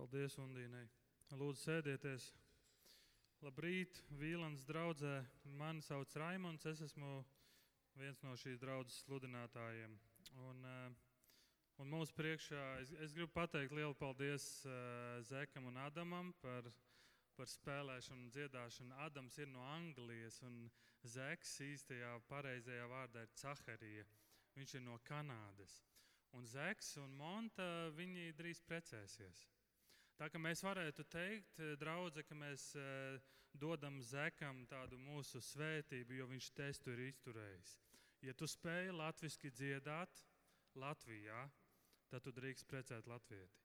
Paldies, 0.00 0.32
Undīnai. 0.40 0.86
Lūdzu, 1.36 1.60
sēdieties. 1.60 2.30
Labrīt, 3.44 3.98
Vīlans 4.16 4.62
draudzē. 4.64 5.18
Mani 5.60 5.84
sauc 5.84 6.14
Raimons, 6.16 6.64
es 6.70 6.80
esmu 6.86 7.18
viens 8.00 8.22
no 8.24 8.32
šīs 8.40 8.62
draudzes 8.62 9.02
sludinātājiem. 9.04 9.98
Un, 10.46 10.64
eh, 10.70 10.94
un 11.84 11.92
mums 11.92 12.14
priekšā 12.16 12.62
es, 12.80 12.94
es 13.04 13.12
gribu 13.12 13.28
pateikt 13.34 13.76
lielu 13.76 13.92
paldies 14.00 14.48
uh, 14.64 15.20
Zekam 15.28 15.68
un 15.68 15.76
Adamam 15.84 16.32
par, 16.40 16.72
par 17.36 17.52
spēlēšanu 17.52 18.24
un 18.24 18.32
dziedāšanu. 18.32 18.96
Adams 19.04 19.36
ir 19.36 19.52
no 19.52 19.68
Anglijas 19.76 20.40
un 20.48 20.62
Zeks 21.04 21.58
īstajā 21.68 22.16
pareizajā 22.32 22.88
vārdā 22.88 23.28
ir 23.28 23.36
Caharija. 23.36 24.08
Viņš 24.56 24.78
ir 24.80 24.86
no 24.88 24.96
Kanādas. 25.04 25.82
Un 26.32 26.48
Zeks 26.48 26.94
un 27.04 27.12
Monta, 27.20 27.90
viņi 28.00 28.30
drīz 28.40 28.64
precēsies. 28.64 29.48
Tā 30.20 30.26
kā 30.28 30.36
mēs 30.36 30.60
varētu 30.60 31.06
teikt, 31.08 31.54
eh, 31.64 31.76
draudze, 31.80 32.20
ka 32.28 32.36
mēs 32.36 32.74
eh, 32.76 33.14
dodam 33.56 34.02
Zekam 34.04 34.66
tādu 34.68 34.98
mūsu 35.00 35.40
svētību, 35.40 36.18
jo 36.18 36.26
viņš 36.28 36.48
testu 36.58 36.92
ir 36.92 37.06
izturējis. 37.06 37.70
Ja 38.28 38.34
tu 38.36 38.44
spēj 38.44 38.92
latviski 38.92 39.48
dziedāt 39.48 40.20
Latvijā, 40.76 41.46
tad 42.12 42.26
tu 42.26 42.34
drīkst 42.36 42.68
precēt 42.68 43.08
latvieti. 43.08 43.64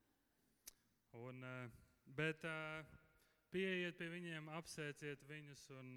Un, 1.20 1.44
eh, 1.44 1.76
bet 2.08 2.48
pieiet 3.52 4.00
pie 4.00 4.08
viņiem, 4.16 4.48
apsēciet 4.56 5.28
viņus 5.28 5.70
un, 5.76 5.92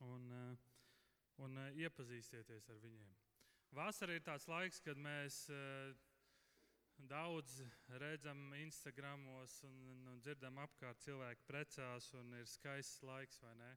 un, 0.00 0.56
un 1.44 1.60
iepazīstieties 1.76 2.72
ar 2.72 2.80
viņiem. 2.80 3.16
Vasara 3.76 4.16
ir 4.16 4.24
tāds 4.24 4.48
laiks, 4.48 4.80
kad 4.80 4.96
mēs 4.96 5.44
daudz 7.08 7.60
redzam 8.00 8.52
Instagramos 8.60 9.60
un, 9.68 9.76
un 10.10 10.20
dzirdam 10.20 10.58
apkārt 10.62 11.00
cilvēki 11.04 11.46
precās 11.48 12.10
un 12.18 12.34
ir 12.38 12.46
skaists 12.48 13.02
laiks, 13.06 13.40
vai 13.44 13.54
ne? 13.60 13.70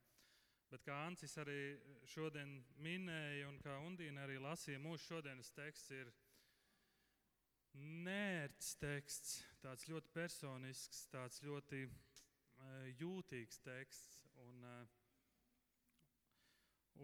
Bet 0.74 0.84
kā 0.88 0.96
Ancis 1.06 1.38
arī 1.38 1.78
šodien 2.10 2.56
minēja 2.82 3.48
un 3.50 3.60
kā 3.62 3.76
Undīna 3.86 4.24
arī 4.26 4.40
lasīja, 4.42 4.82
mūsu 4.82 5.14
šodienas 5.14 5.52
teksts 5.54 5.92
ir 5.94 6.10
nērts 7.78 8.76
teksts, 8.82 9.36
tāds 9.62 9.88
ļoti 9.90 10.10
personisks, 10.14 11.06
tāds 11.14 11.42
ļoti 11.46 11.84
uh, 11.86 12.88
jūtīgs 13.02 13.62
teksts. 13.66 14.24
Un, 14.44 14.66
uh, 14.66 14.84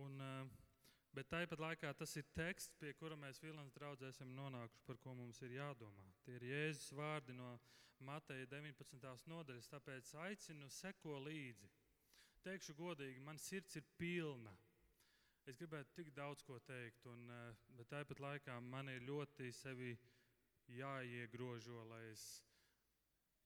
un, 0.04 0.18
uh, 0.22 0.69
Bet 1.18 1.30
tāpat 1.32 1.62
laikā 1.62 1.92
tas 1.98 2.12
ir 2.20 2.28
teksts, 2.38 2.78
pie 2.78 2.94
kura 2.94 3.16
mēs 3.18 3.42
Vilnius 3.42 3.74
draugā 3.74 4.12
esam 4.12 4.30
nonākuši, 4.38 4.86
par 4.86 5.00
ko 5.02 5.16
mums 5.18 5.42
ir 5.42 5.56
jādomā. 5.58 6.06
Tie 6.26 6.36
ir 6.38 6.46
Jēzus 6.46 6.94
vārdi 6.98 7.34
no 7.34 7.56
Mateja 8.06 8.46
19. 8.52 9.26
nodaļas, 9.32 9.70
tāpēc 9.72 10.14
aicinu 10.26 10.70
seko 10.72 11.18
līdzi. 11.26 11.70
Teikšu 12.46 12.76
godīgi, 12.78 13.24
man 13.26 13.42
sirds 13.42 13.76
ir 13.76 13.88
pilna. 13.98 14.54
Es 15.50 15.58
gribētu 15.58 15.96
tik 15.98 16.12
daudz 16.14 16.46
ko 16.46 16.60
teikt, 16.62 17.06
un, 17.10 17.26
eh, 17.32 17.56
bet 17.78 17.90
tāpat 17.90 18.22
laikā 18.22 18.60
man 18.62 18.90
ir 18.90 19.02
ļoti 19.02 19.50
sevi 19.52 19.98
jāiegrožo, 20.70 21.88
lai 21.90 22.04
es 22.12 22.44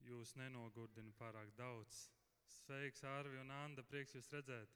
jūs 0.03 0.36
nenogurdinu 0.36 1.14
pārāk 1.16 1.56
daudz. 1.56 2.09
Sveiks, 2.45 3.03
Arvi 3.03 3.39
un 3.39 3.52
Anna, 3.52 3.84
prieks 3.84 4.14
jūs 4.17 4.30
redzēt! 4.36 4.75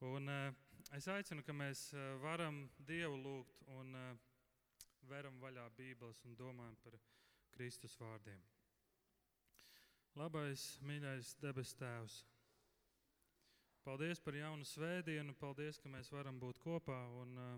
Un, 0.00 0.28
uh, 0.28 0.63
es 0.94 1.08
aicinu, 1.10 1.42
ka 1.42 1.54
mēs 1.56 1.88
uh, 1.94 2.14
varam 2.22 2.64
Dievu 2.86 3.16
lūgt 3.18 3.64
un 3.74 3.94
uh, 3.98 4.10
veram 5.10 5.40
vaļā 5.42 5.64
Bībeles 5.74 6.20
un 6.28 6.36
domājam 6.38 6.76
par 6.84 6.94
Kristus 7.56 7.96
vārdiem. 7.98 8.38
Labais, 10.14 10.76
mīļais 10.86 11.34
debes 11.42 11.74
Tēvs! 11.80 12.20
Paldies 13.84 14.22
par 14.22 14.38
jaunu 14.38 14.64
svētdienu, 14.64 15.34
paldies, 15.36 15.80
ka 15.82 15.90
mēs 15.90 16.12
varam 16.14 16.38
būt 16.40 16.62
kopā 16.62 17.00
un 17.20 17.34
uh, 17.42 17.56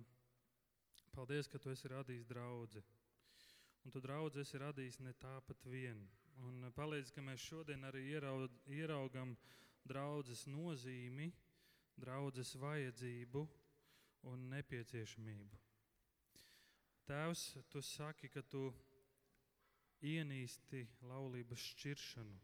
paldies, 1.12 1.46
ka 1.52 1.60
Tu 1.60 1.74
esi 1.76 1.92
radījis 1.92 2.26
draugu. 2.32 2.82
Un 3.84 3.92
Tu 3.92 4.00
draugu 4.02 4.40
esi 4.40 4.58
radījis 4.58 5.02
ne 5.04 5.12
tāpat 5.20 5.68
vien. 5.68 6.00
Un 6.48 6.70
palīdz, 6.76 7.12
ka 7.12 7.22
mēs 7.24 7.44
šodien 7.44 7.84
arī 7.84 8.08
ieraud, 8.16 8.56
ieraugam 8.72 9.36
draudzes 9.86 10.48
nozīmi 10.48 11.30
draudzes 12.00 12.54
vajadzību 12.60 13.44
un 14.32 14.48
nepieciešamību. 14.52 15.62
Tēvs, 17.06 17.44
tu 17.70 17.82
saki, 17.82 18.28
ka 18.34 18.42
tu 18.42 18.66
ienīsti 20.02 20.82
laulības 21.06 21.62
šķiršanu 21.72 22.40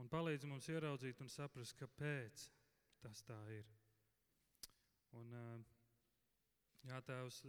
un 0.00 0.10
palīdzi 0.12 0.48
mums 0.50 0.68
ieraudzīt 0.72 1.20
un 1.24 1.32
saprast, 1.32 1.76
kāpēc 1.80 2.46
tas 3.02 3.22
tā 3.26 3.38
ir. 3.54 3.68
Un, 5.16 5.32
jā, 6.86 7.00
Tēvs, 7.08 7.40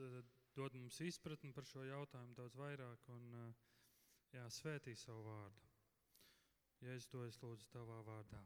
dod 0.57 0.77
mums 0.79 0.99
izpratni 1.05 1.53
par 1.53 1.67
šo 1.69 1.83
jautājumu 1.85 2.37
daudz 2.37 2.57
vairāk 2.57 3.11
un 3.13 3.29
jā, 4.33 4.47
svētī 4.59 4.95
savu 4.95 5.27
vārdu. 5.27 5.69
Ja 6.85 6.93
es 6.93 7.07
to 7.09 7.23
es 7.25 7.39
lūdzu 7.41 7.71
tavā 7.73 8.01
vārdā. 8.05 8.43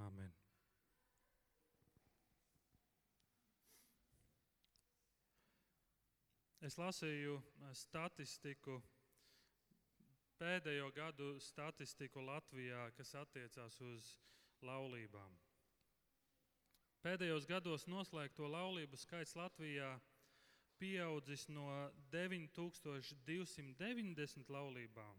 Āmen. 0.00 0.49
Es 6.60 6.74
lasīju 6.76 7.38
eh, 7.40 7.70
statistiku, 7.72 8.82
pēdējo 10.40 10.90
gadu 10.92 11.40
statistiku 11.40 12.20
Latvijā, 12.20 12.92
kas 12.98 13.14
attiecās 13.16 13.80
uz 13.80 14.18
laulībām. 14.68 15.38
Pēdējos 17.00 17.46
gados 17.48 17.88
noslēgto 17.88 18.44
laulību 18.52 18.96
skaits 19.00 19.32
Latvijā 19.40 19.88
pieaudzis 20.80 21.48
no 21.48 21.92
9290 22.12 24.52
laulībām, 24.52 25.16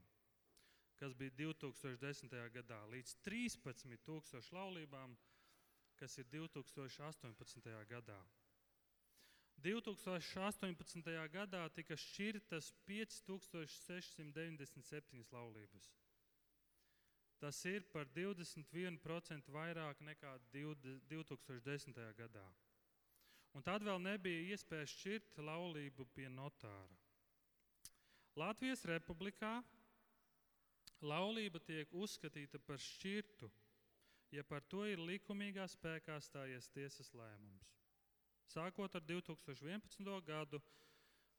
kas 1.01 1.17
bija 1.17 1.33
2010. 1.39 2.29
gadā, 2.53 2.85
līdz 2.93 3.15
13,000 3.25 4.53
laulībām, 4.53 5.17
kas 5.97 6.17
ir 6.21 6.25
2018. 6.29 7.73
gadā. 7.89 8.21
2018. 9.61 11.29
gadā 11.33 11.69
tika 11.75 11.95
šķirtas 11.97 12.73
5697 12.87 15.33
laulības. 15.33 15.91
Tas 17.41 17.65
ir 17.65 17.83
par 17.93 18.05
21% 18.15 19.51
vairāk 19.53 20.01
nekā 20.05 20.39
2010. 20.53 22.13
gadā. 22.17 22.47
Un 23.57 23.61
tad 23.65 23.83
vēl 23.83 23.99
nebija 23.99 24.41
iespēja 24.53 24.87
šķirt 24.87 25.41
laulību 25.43 26.05
pie 26.15 26.29
notāra. 26.29 26.97
Latvijas 28.37 28.85
republikā 28.87 29.63
laulība 31.01 31.59
tiek 31.65 31.87
uzskatīta 31.91 32.59
par 32.63 32.79
šķirtu, 32.79 33.51
ja 34.31 34.43
par 34.47 34.61
to 34.71 34.85
ir 34.87 34.99
likumīgā 35.01 35.67
spēkā 35.67 36.21
stājies 36.23 36.69
tiesas 36.71 37.11
lēmums. 37.17 37.80
Sākot 38.51 38.95
ar 38.99 39.03
2011. 39.07 40.07
gadu, 40.27 40.59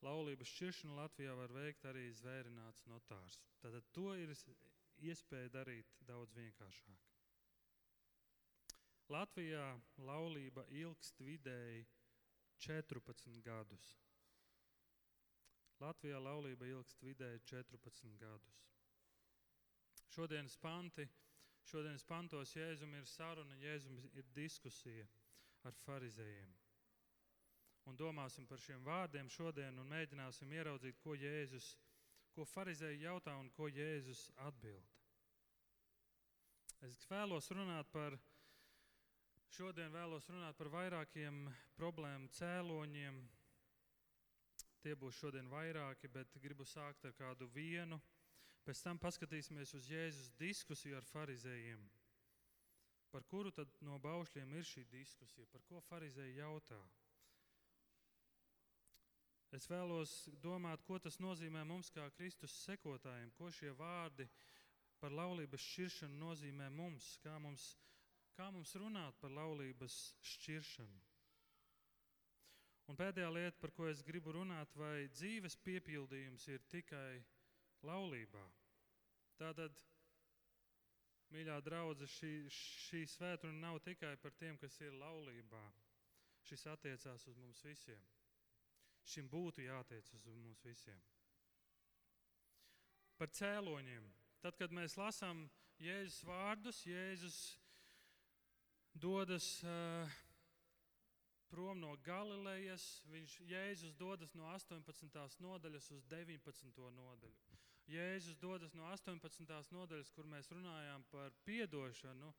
laulības 0.07 0.49
šķiršanu 0.55 0.95
Latvijā 0.97 1.35
var 1.37 1.53
veikt 1.53 1.85
arī 1.91 2.07
zvērināts 2.17 2.87
notārs. 2.89 3.37
Tad 3.61 3.75
to 3.99 4.15
ir 4.17 4.33
iespēja 5.11 5.51
darīt 5.59 5.91
daudz 6.09 6.33
vienkāršāk. 6.39 7.11
Latvijā 9.13 9.67
laulība 10.09 10.65
ilgst 10.85 11.21
vidēji 11.27 11.85
14 12.69 13.43
gadus. 13.51 13.93
Latvijā 15.85 16.23
laulība 16.23 16.71
ilgst 16.73 17.05
vidēji 17.05 17.45
14 17.53 18.17
gadus. 18.25 18.63
Šodienas 20.17 20.57
panti, 20.65 21.05
šodienas 21.69 22.09
pantos 22.09 22.57
Jēzum 22.57 22.97
ir 23.03 23.13
saruna, 23.19 23.61
Jēzum 23.67 24.01
ir 24.17 24.33
diskusija 24.41 25.05
ar 25.69 25.77
farizējiem 25.85 26.62
un 27.91 27.99
domāsim 27.99 28.47
par 28.47 28.61
šiem 28.63 28.85
vārdiem 28.87 29.31
šodien 29.31 29.79
un 29.79 29.89
mēģināsim 29.91 30.53
ieraudzīt, 30.55 30.99
ko 31.03 31.17
Jēzus, 31.19 31.73
ko 32.33 32.47
farizēji 32.49 33.05
jautā 33.05 33.35
un 33.39 33.51
ko 33.57 33.69
Jēzus 33.69 34.29
atbild. 34.47 34.93
Es 36.83 36.97
vēlos 37.07 37.51
runāt 37.55 37.91
par, 37.95 38.17
šodien 39.55 39.93
vēlos 39.95 40.27
runāt 40.33 40.57
par 40.59 40.71
vairākiem 40.73 41.45
problēmu 41.79 42.31
cēloņiem. 42.39 43.21
Tie 44.83 44.97
būs 44.99 45.21
šodien 45.23 45.47
vairāki, 45.47 46.11
bet 46.11 46.35
gribu 46.43 46.67
sākt 46.67 47.05
ar 47.07 47.15
kādu 47.15 47.47
vienu. 47.55 48.01
Pēc 48.67 48.83
tam 48.83 48.99
paskatīsimies 48.99 49.75
uz 49.79 49.87
Jēzus 49.91 50.33
diskusiju 50.39 50.99
ar 50.99 51.07
farizējiem. 51.07 51.85
Par 53.13 53.23
kuru 53.31 53.53
tad 53.55 53.71
no 53.85 53.99
baušļiem 54.03 54.55
ir 54.59 54.67
šī 54.67 54.83
diskusija? 54.91 55.47
Par 55.53 55.63
ko 55.69 55.83
farizēji 55.87 56.39
jautā? 56.39 56.79
Es 59.53 59.69
vēlos 59.69 60.13
domāt, 60.41 60.81
ko 60.89 60.97
tas 61.03 61.19
nozīmē 61.21 61.63
mums, 61.69 61.91
kā 61.93 62.07
Kristus 62.17 62.55
sekotājiem, 62.65 63.33
ko 63.37 63.51
šie 63.53 63.75
vārdi 63.77 64.25
par 65.03 65.13
laulības 65.13 65.61
šķiršanu 65.61 66.17
nozīmē 66.23 66.71
mums, 66.73 67.17
kā 67.25 67.35
mums, 67.43 67.67
kā 68.39 68.49
mums 68.55 68.73
runāt 68.81 69.19
par 69.21 69.35
laulības 69.37 69.99
šķiršanu. 70.33 71.03
Un 72.91 72.99
pēdējā 72.99 73.29
lieta, 73.33 73.61
par 73.61 73.75
ko 73.77 73.87
es 73.91 74.01
gribu 74.07 74.33
runāt, 74.39 74.73
vai 74.77 75.07
dzīves 75.13 75.59
piepildījums 75.67 76.49
ir 76.49 76.65
tikai 76.73 77.21
laulībā. 77.87 78.47
Tātad, 79.39 79.77
mīļā 81.33 81.61
draudzene, 81.69 82.09
šī, 82.17 82.33
šī 82.89 83.05
svētdiena 83.19 83.69
nav 83.69 83.83
tikai 83.85 84.17
par 84.25 84.35
tiem, 84.41 84.57
kas 84.65 84.81
ir 84.81 84.97
laulībā. 84.97 85.63
Šis 86.49 86.67
attiecās 86.73 87.29
uz 87.31 87.39
mums 87.39 87.63
visiem. 87.69 88.03
Šim 89.09 89.29
būtu 89.31 89.65
jātiec 89.67 90.09
uz 90.15 90.27
mums 90.27 90.63
visiem. 90.65 91.01
Par 93.19 93.31
cēloņiem. 93.31 94.07
Tad, 94.43 94.57
kad 94.59 94.75
mēs 94.75 94.97
lasām 94.99 95.45
Jēzus 95.83 96.23
vārdus, 96.27 96.83
Jēzus 96.87 97.39
dodas 98.95 99.47
uh, 99.67 100.11
prom 101.53 101.81
no 101.83 101.93
Galilejas, 102.07 102.85
viņš 103.13 103.37
Jēzus 103.47 103.95
dodas 103.99 104.33
no 104.39 104.49
18. 104.55 105.19
nodaļas 105.45 105.91
uz 105.95 106.07
19. 106.11 106.89
nodaļu. 106.97 107.61
Jēzus 107.93 108.39
dodas 108.41 108.75
no 108.79 108.87
18. 108.89 109.47
nodaļas, 109.75 110.11
kur 110.15 110.27
mēs 110.31 110.51
runājām 110.55 111.05
par 111.11 111.35
atdošanu, 111.45 112.33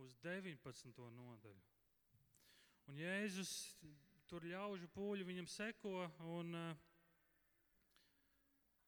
uz 0.00 0.16
19. 0.24 1.08
nodaļu. 1.16 1.62
Un 2.88 2.98
Jēzus 2.98 3.52
tur 4.32 4.46
ļaužu 4.48 4.88
pūļi 4.94 5.26
viņam 5.28 5.48
seko, 5.52 6.06
un, 6.32 6.54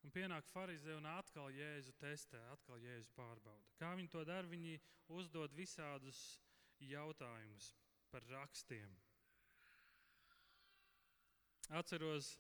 un 0.01 0.13
pienāk 0.15 0.47
farizē 0.55 0.95
un 0.97 1.05
atkal 1.11 1.51
Jēzu 1.53 1.93
testē, 2.01 2.41
atkal 2.55 2.81
Jēzu 2.81 3.13
pārbauda. 3.13 3.75
Kā 3.77 3.91
viņi 3.99 4.09
to 4.15 4.23
dara? 4.25 4.49
Viņi 4.49 4.79
uzdod 5.13 5.53
visādus 5.53 6.23
jautājumus 6.81 7.75
par 8.09 8.25
rakstiem. 8.33 8.97
Atceros, 11.77 12.39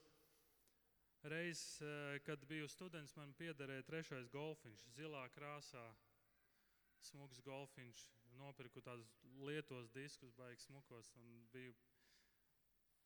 Reiz, 1.24 1.60
eh, 1.80 2.18
kad 2.24 2.42
biju 2.48 2.68
students, 2.68 3.14
man 3.16 3.30
piederēja 3.36 3.84
trešais 3.88 4.26
golfiņš, 4.32 4.82
zilā 4.96 5.22
krāsā. 5.32 5.84
Smugs 7.04 7.40
golfiņš, 7.44 8.02
nopirku 8.36 8.80
tādus 8.84 9.12
lietos 9.44 9.88
diskus, 9.92 10.32
baigs 10.36 10.68
smukos, 10.68 11.12
un 11.20 11.46
biju 11.52 11.72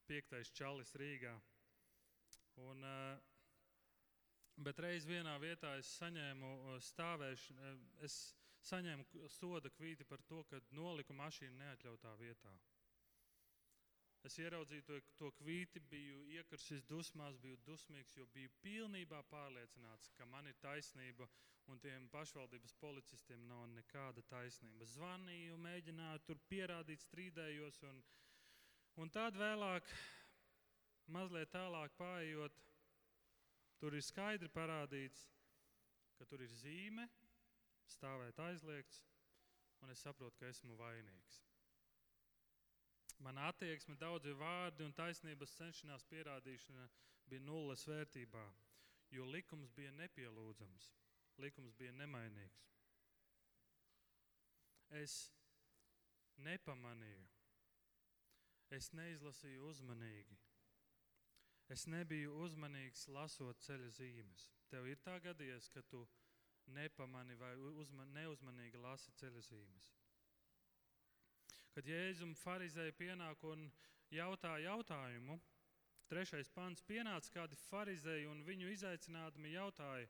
piektais 0.09 0.51
čalis 0.61 0.95
Rīgā. 1.01 1.35
Un, 2.65 2.85
eh, 2.85 3.19
bet 4.69 4.81
reiz 4.83 5.07
vienā 5.07 5.37
vietā 5.43 5.77
es 5.79 5.91
saņēmu 6.01 6.53
eh, 6.57 6.81
stāvēšanu, 6.91 7.75
es 8.09 8.19
saņēmu 8.71 9.29
soda 9.37 9.71
kvīti 9.77 10.05
par 10.09 10.23
to, 10.31 10.43
ka 10.51 10.61
noliku 10.81 11.15
mašīnu 11.15 11.61
neatļautā 11.63 12.17
vietā. 12.21 12.57
Es 14.27 14.35
ieraudzīju 14.43 14.83
to, 14.89 14.97
to 15.21 15.29
kvīti, 15.39 15.81
biju 15.93 16.25
iekarsis 16.37 16.83
dusmās, 16.91 17.37
biju 17.45 17.59
dusmīgs, 17.69 18.17
jo 18.19 18.27
biju 18.35 18.51
pilnībā 18.65 19.21
pārliecināts, 19.31 20.11
ka 20.19 20.27
man 20.27 20.51
ir 20.51 20.59
taisnība 20.65 21.29
un 21.73 21.79
tiem 21.85 22.09
pašvaldības 22.13 22.75
policistiem 22.83 23.45
nav 23.49 23.67
nekāda 23.77 24.25
taisnība. 24.33 24.89
Zvanīju, 24.97 25.59
mēģināju 25.69 26.25
tur 26.27 26.41
pierādīt, 26.51 27.05
strīdējos. 27.07 27.79
Un, 27.91 28.03
un 28.99 29.11
tad 29.15 29.37
vēlāk, 29.39 29.87
mazliet 31.15 31.53
tālāk 31.55 31.95
pārējot, 31.99 32.57
tur 33.79 33.95
ir 33.95 34.03
skaidri 34.03 34.51
parādīts, 34.51 35.29
ka 36.19 36.27
tur 36.27 36.43
ir 36.43 36.51
zīme, 36.51 37.07
stāvēt 37.95 38.41
aizliegts, 38.49 39.05
un 39.83 39.95
es 39.95 40.03
saprotu, 40.03 40.37
ka 40.41 40.51
esmu 40.51 40.75
vainīgs. 40.81 41.39
Mana 43.23 43.49
attieksme, 43.51 43.97
daudzi 43.99 44.35
vārdi 44.39 44.85
un 44.87 44.95
taisnības 44.95 45.55
cenšanās 45.59 46.05
pierādīšana 46.11 46.85
bija 47.31 47.43
nulles 47.47 47.87
vērtībā, 47.89 48.45
jo 49.15 49.27
likums 49.27 49.73
bija 49.75 49.95
nepielūdzams, 49.97 50.93
likums 51.43 51.75
bija 51.79 51.95
nemainīgs. 51.99 52.67
Es 55.01 55.17
nepamanīju, 56.47 57.27
es 58.75 58.93
neizlasīju 58.93 59.67
uzmanīgi. 59.71 60.39
Es 61.69 61.85
nebiju 61.87 62.33
uzmanīgs 62.45 63.09
lasot 63.13 63.61
ceļa 63.65 63.91
zīmes. 63.93 64.49
Tev 64.73 64.87
ir 64.89 65.01
tā 65.05 65.19
gadījies, 65.25 65.69
ka 65.73 65.83
tu 65.85 66.07
nepamani 66.73 67.37
vai 67.41 67.55
uzman, 67.57 68.13
neuzmanīgi 68.17 68.81
lasi 68.81 69.13
ceļa 69.21 69.43
zīmes. 69.45 69.91
Kad 71.75 71.89
Jēzum 71.89 72.35
farizēja 72.37 72.95
pienāk 72.97 73.45
un 73.47 73.69
jautā 74.13 74.55
jautājumu, 74.65 75.39
trešais 76.09 76.49
pants 76.53 76.85
pienāca 76.89 77.33
kādi 77.35 77.59
farizēji 77.69 78.27
un 78.31 78.43
viņu 78.47 78.73
izaicinādami 78.73 79.53
jautāja, 79.53 80.09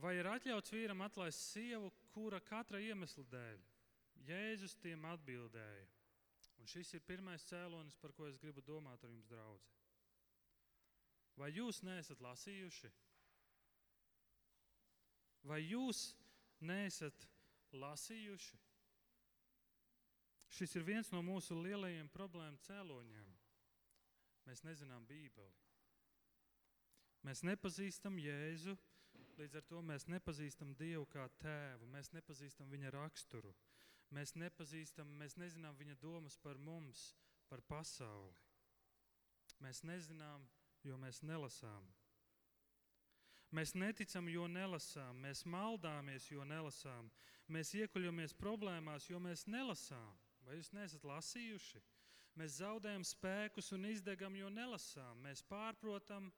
vai 0.00 0.14
ir 0.18 0.30
atļauts 0.30 0.74
vīram 0.74 1.02
atlaist 1.06 1.42
sievu, 1.50 1.90
kura 2.14 2.40
katra 2.40 2.80
iemesla 2.80 3.26
dēļ? 3.34 3.60
Jēzus 4.30 4.78
tiem 4.80 5.04
atbildēja. 5.10 5.90
Un 6.64 6.68
šis 6.72 6.94
ir 6.96 7.02
pirmais 7.04 7.42
cēlonis, 7.44 7.92
par 8.00 8.14
ko 8.16 8.24
es 8.24 8.38
gribu 8.40 8.62
domāt 8.64 9.02
ar 9.04 9.10
jums, 9.12 9.26
draugi. 9.28 9.72
Vai 11.36 11.50
jūs 11.52 11.82
neesat 11.84 12.22
lasījuši? 12.24 12.88
Vai 15.44 15.58
jūs 15.60 16.00
neesat 16.64 17.26
lasījuši? 17.76 18.56
Šis 20.56 20.72
ir 20.80 20.88
viens 20.88 21.12
no 21.12 21.20
mūsu 21.26 21.58
lielajiem 21.60 22.08
problēmu 22.16 22.56
cēloņiem. 22.64 23.36
Mēs 24.48 24.64
nezinām 24.64 25.04
Bībeli. 25.04 25.52
Mēs 27.28 27.44
nepazīstam 27.44 28.16
Jēzu, 28.24 28.78
līdz 29.36 29.60
ar 29.60 29.68
to 29.68 29.84
mēs 29.84 30.08
nepazīstam 30.08 30.72
Dievu 30.80 31.04
kā 31.12 31.28
tēvu, 31.44 31.92
mēs 31.92 32.14
nepazīstam 32.16 32.72
viņa 32.72 32.96
raksturu, 32.96 33.52
mēs 34.10 34.34
nepazīstam, 34.36 35.08
mēs 35.18 35.36
nezinām 35.40 35.76
viņa 35.78 35.96
domas 36.02 36.36
par 36.36 36.58
mums, 36.58 37.14
par 37.48 37.62
pasauli. 37.68 38.34
Mēs 39.62 39.84
nezinām, 39.86 40.48
jo 40.84 40.96
mēs 41.00 41.22
nelasām. 41.22 41.86
Mēs 43.54 43.74
neticam, 43.78 44.28
jo 44.28 44.48
nelasām, 44.50 45.20
mēs 45.22 45.44
maldāmies, 45.46 46.26
jo 46.32 46.42
nelasām, 46.44 47.10
mēs 47.46 47.70
iekuļamies 47.78 48.34
problēmās, 48.34 49.06
jo 49.10 49.20
mēs 49.22 49.46
nelasām. 49.46 50.16
Vai 50.44 50.58
jūs 50.58 50.72
neesat 50.74 51.04
lasījuši? 51.06 51.82
Mēs 52.34 52.58
zaudējam 52.58 53.04
spēkus 53.06 53.70
un 53.76 53.86
izdegam, 53.86 54.34
jo 54.34 54.50
nelasām. 54.50 55.22
Mēs 55.22 55.44
pārprotam, 55.46 56.32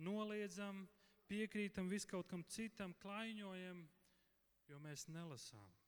noliedzam, 0.00 0.86
piekrītam 1.28 1.92
viskaut 1.92 2.30
kam 2.30 2.44
citam, 2.48 2.96
klaiņojam, 3.04 3.84
jo 4.72 4.80
mēs 4.80 5.06
nelasām. 5.12 5.81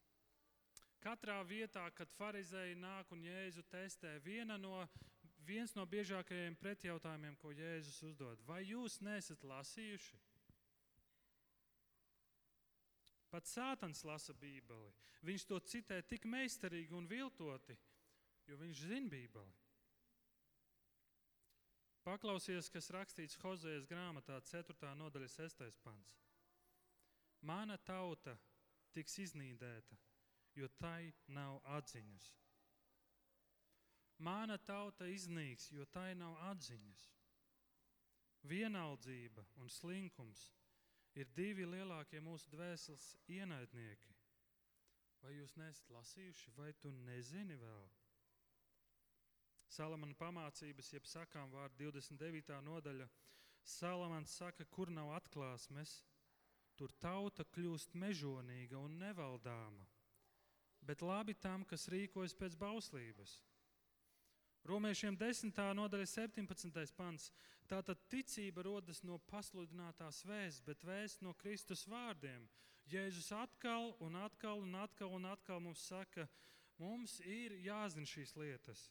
Katrā 1.04 1.36
vietā, 1.44 1.84
kad 1.92 2.12
farizēji 2.16 2.78
nāk 2.80 3.10
un 3.12 3.20
Jēzu 3.26 3.62
testē, 3.68 4.14
no, 4.56 4.86
viens 5.44 5.74
no 5.76 5.84
biežākajiem 5.84 6.56
pretjautājumiem, 6.56 7.36
ko 7.36 7.52
Jēzus 7.52 8.02
uzdod, 8.08 8.40
vai 8.46 8.62
jūs 8.64 9.00
nesat 9.00 9.44
lasījuši? 9.44 10.16
Pat 13.28 13.50
Sātans 13.50 14.04
lasa 14.04 14.32
Bībeli. 14.32 14.92
Viņš 15.24 15.44
to 15.48 15.58
citē 15.60 16.00
tik 16.08 16.24
meistarīgi 16.24 16.94
un 16.94 17.06
viltoti, 17.10 17.76
jo 18.46 18.56
viņš 18.60 18.82
zina 18.88 19.10
Bībeli. 19.10 19.52
Paklausies, 22.04 22.68
kas 22.68 22.90
rakstīts 22.92 23.38
Hozejas 23.40 23.86
grāmatā, 23.88 24.36
4. 24.44 24.94
nodaļa, 24.96 25.28
6. 25.32 25.80
pants. 25.84 26.18
Mana 27.40 27.78
tauta 27.80 28.36
tiks 28.92 29.16
iznīdēta, 29.24 29.96
jo 30.56 30.68
tai 30.80 31.12
nav 31.26 31.60
atziņas. 31.76 32.30
Mana 34.18 34.58
tauta 34.58 35.08
iznīks, 35.10 35.70
jo 35.74 35.84
tai 35.90 36.14
nav 36.14 36.36
atziņas. 36.50 37.08
Vienaldzība 38.44 39.44
un 39.62 39.70
slinkums 39.72 40.46
ir 41.18 41.30
divi 41.36 41.66
lielākie 41.66 42.20
mūsu 42.22 42.50
dvēseles 42.52 43.08
ienaidnieki. 43.30 44.14
Vai 45.24 45.32
jūs 45.38 45.54
nesat 45.56 45.90
lasījuši, 45.90 46.52
vai 46.56 46.72
tu 46.82 46.92
nezini 46.92 47.56
vēl? 47.56 47.86
Salamana 49.74 50.14
pamācības, 50.14 50.92
jeb 50.92 51.06
sakām 51.08 51.50
vārdu 51.50 51.88
29. 51.88 52.58
nodaļa. 52.66 53.08
Salamans 53.64 54.34
saka, 54.36 54.66
kur 54.68 54.92
nav 54.92 55.14
atklāsmes, 55.16 56.02
tur 56.76 56.92
tauta 57.00 57.46
kļūst 57.56 57.96
mežonīga 57.96 58.76
un 58.78 58.98
nevaldāma. 59.00 59.88
Bet 60.84 61.02
labi 61.02 61.34
tam, 61.34 61.64
kas 61.64 61.88
rīkojas 61.88 62.36
pēc 62.36 62.56
bauslības. 62.60 63.38
Romiešiem 64.64 65.16
10. 65.20 65.58
nodaļa 65.76 66.06
17. 66.08 66.92
pants. 66.96 67.30
Tātad 67.68 68.00
ticība 68.12 68.62
rodas 68.64 69.00
no 69.04 69.18
pasludinātās 69.30 70.22
vēstures, 70.28 70.60
bet 70.64 70.84
vēsts 70.84 71.24
no 71.24 71.32
Kristus 71.40 71.86
vārdiem. 71.88 72.44
Jēzus 72.88 73.30
atkal 73.32 73.94
un 74.04 74.16
atkal 74.20 74.60
un 74.60 74.74
atkal 74.76 75.12
un 75.16 75.24
atkal 75.28 75.60
mums 75.64 75.86
saka, 75.88 76.28
mums 76.76 77.18
ir 77.24 77.56
jāzina 77.64 78.08
šīs 78.08 78.36
lietas. 78.36 78.90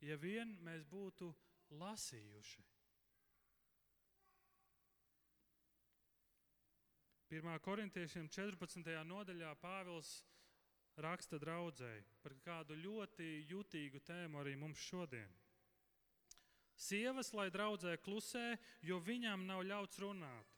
Ja 0.00 0.16
vien 0.16 0.56
mēs 0.64 0.84
būtu 0.88 1.28
lasījuši. 1.76 2.64
1. 7.30 7.60
korintiešiem 7.62 8.26
14. 8.26 8.88
nodaļā 9.06 9.52
Pāvils 9.62 10.16
raksta 10.98 11.38
draudzēji 11.38 12.04
par 12.22 12.34
kādu 12.44 12.76
ļoti 12.76 13.28
jutīgu 13.50 14.00
tēmu 14.06 14.40
arī 14.40 14.56
mums 14.56 14.80
šodien. 14.90 15.30
Sievas, 16.80 17.34
lai 17.36 17.50
draudzē 17.52 17.98
klusē, 18.00 18.56
jo 18.80 18.98
viņām 19.04 19.44
nav 19.46 19.62
ļauts 19.68 20.00
runāt. 20.00 20.56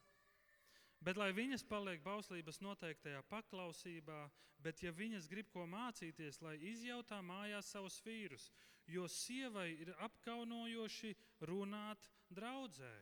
Bet 1.03 1.19
lai 1.19 1.33
viņas 1.35 1.65
paliek 1.67 2.03
bauslības 2.05 2.61
noteiktajā 2.63 3.25
paklausībā, 3.27 4.29
bet 4.63 4.85
ja 4.85 4.93
viņas 4.95 5.27
grib 5.27 5.49
ko 5.51 5.67
mācīties, 5.67 6.39
lai 6.47 6.55
izjautā 6.71 7.19
mājās 7.27 7.73
savus 7.75 7.99
vīrus, 8.07 8.53
jo 8.87 9.09
sievai 9.11 9.73
ir 9.83 9.91
apkaunojoši 9.99 11.17
runāt 11.51 12.07
draudzē. 12.31 12.93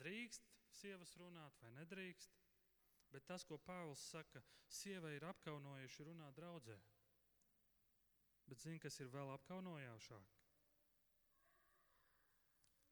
Drīkst 0.00 0.48
sievas 0.80 1.12
runāt 1.20 1.60
vai 1.60 1.74
nedrīkst? 1.76 2.43
Bet 3.14 3.28
tas, 3.30 3.44
ko 3.46 3.60
Pāvils 3.62 4.02
saka, 4.10 4.42
sievai 4.66 5.12
ir 5.14 5.24
apkaunojuši 5.28 6.06
runāt 6.08 6.34
draudzē. 6.34 6.74
Bet 8.50 8.58
zini, 8.60 8.80
kas 8.82 8.98
ir 9.00 9.12
vēl 9.12 9.30
apkaunojošāk? 9.36 10.32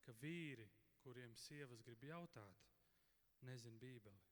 Ka 0.07 0.15
vīri, 0.21 0.69
kuriem 1.03 1.35
sievas 1.39 1.83
grib 1.83 2.07
jautāt, 2.07 2.63
nezina 3.49 3.83
Bībeli. 3.83 4.23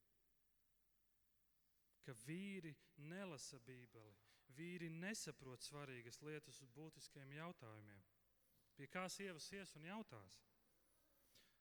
Ka 2.07 2.15
vīri 2.23 2.73
nelasa 3.11 3.59
Bībeli, 3.67 4.15
vīri 4.57 4.89
nesaprot 4.95 5.67
svarīgas 5.67 6.23
lietas 6.23 6.63
uz 6.63 6.71
būtiskiem 6.75 7.35
jautājumiem. 7.35 8.07
Pie 8.79 8.87
kā 8.89 9.09
sievas 9.11 9.51
ies 9.53 9.75
un 9.77 9.91
jautās? 9.91 10.39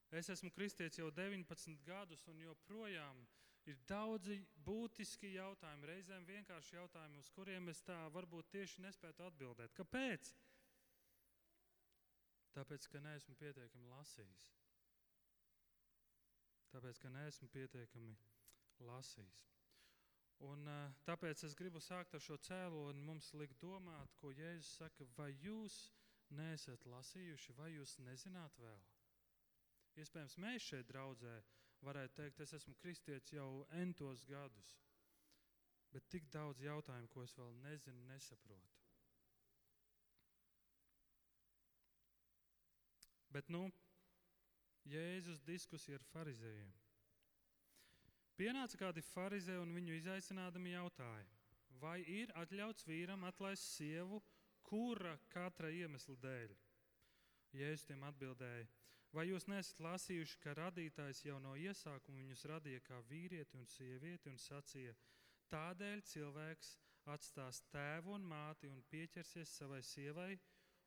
Es 0.09 0.29
esmu 0.33 0.49
kristietis 0.53 1.01
jau 1.01 1.09
19 1.13 1.83
gadus, 1.85 2.23
un 2.31 2.39
joprojām 2.41 3.25
Ir 3.69 3.77
daudzi 3.89 4.39
būtiski 4.65 5.33
jautājumi, 5.35 5.87
reizēm 5.91 6.23
vienkārši 6.25 6.77
jautājumi, 6.77 7.19
uz 7.21 7.29
kuriem 7.35 7.69
es 7.69 7.83
tā 7.85 7.97
varbūt 8.15 8.49
tieši 8.55 8.81
nespētu 8.85 9.27
atbildēt. 9.27 9.75
Kāpēc? 9.77 10.31
Tāpēc, 12.55 12.87
ka 12.89 13.01
neesmu 13.05 13.35
pietiekami 13.37 13.91
lasījis. 13.91 14.47
Tāpēc, 16.73 17.01
ka 17.03 17.11
neesmu 17.13 17.49
pietiekami 17.53 18.15
lasījis. 18.89 19.45
Un, 20.47 20.65
tāpēc 21.05 21.43
es 21.45 21.55
gribu 21.59 21.81
sākt 21.83 22.15
ar 22.15 22.23
šo 22.23 22.37
cēloni, 22.47 23.03
mums 23.03 23.33
likt 23.35 23.59
domāt, 23.61 24.13
ko 24.21 24.31
Jēzus 24.31 24.77
saka, 24.79 25.05
vai 25.17 25.33
jūs 25.43 25.77
neesat 26.39 26.85
lasījuši, 26.87 27.55
vai 27.57 27.73
jūs 27.73 27.97
nezināt 28.05 28.57
vēl. 28.63 28.81
Iespējams, 29.99 30.37
mēs 30.39 30.67
šeit 30.71 30.87
draudzē 30.87 31.35
varētu 31.85 32.15
teikt, 32.19 32.41
es 32.43 32.53
esmu 32.57 32.75
kristietis 32.81 33.33
jau 33.33 33.65
entos 33.79 34.25
gadus, 34.29 34.73
bet 35.93 36.07
tik 36.11 36.27
daudz 36.33 36.61
jautājumu, 36.63 37.09
ko 37.13 37.23
es 37.23 37.35
vēl 37.37 37.53
nezinu, 37.63 38.03
nesaprotu. 38.09 38.77
Bet, 43.29 43.49
nu, 43.53 43.67
Jēzus 44.89 45.43
diskusija 45.45 45.99
ar 45.99 46.05
farizējiem. 46.09 46.71
Pienāca 48.39 48.79
kādi 48.79 49.03
farizēji 49.03 49.61
un 49.61 49.75
viņu 49.75 49.97
izaicinādami 49.99 50.71
jautāja, 50.73 51.27
vai 51.81 51.99
ir 52.07 52.31
atļauts 52.39 52.87
vīram 52.87 53.25
atlaist 53.27 53.67
sievu, 53.75 54.21
kura 54.65 55.17
katra 55.33 55.69
iemesla 55.75 56.15
dēļ? 56.23 56.55
Jēzus 57.59 57.85
tiem 57.89 58.05
atbildēja, 58.07 58.65
Vai 59.15 59.25
jūs 59.31 59.47
nesat 59.49 59.79
lasījuši, 59.81 60.37
ka 60.43 60.53
radītājs 60.57 61.23
jau 61.25 61.39
no 61.41 61.55
iesākuma 61.57 62.21
viņus 62.21 62.45
radīja 62.51 62.83
kā 62.85 62.99
vīrieti 63.09 63.57
un 63.57 63.65
sievieti 63.65 64.29
un 64.29 64.37
sacīja, 64.37 64.93
tādēļ 65.49 66.03
cilvēks 66.05 66.75
atstās 67.09 67.63
tēvu 67.73 68.13
un 68.19 68.27
māti 68.29 68.69
un 68.69 68.83
pieķersies 68.91 69.55
savai 69.61 69.81
sievai, 69.81 70.35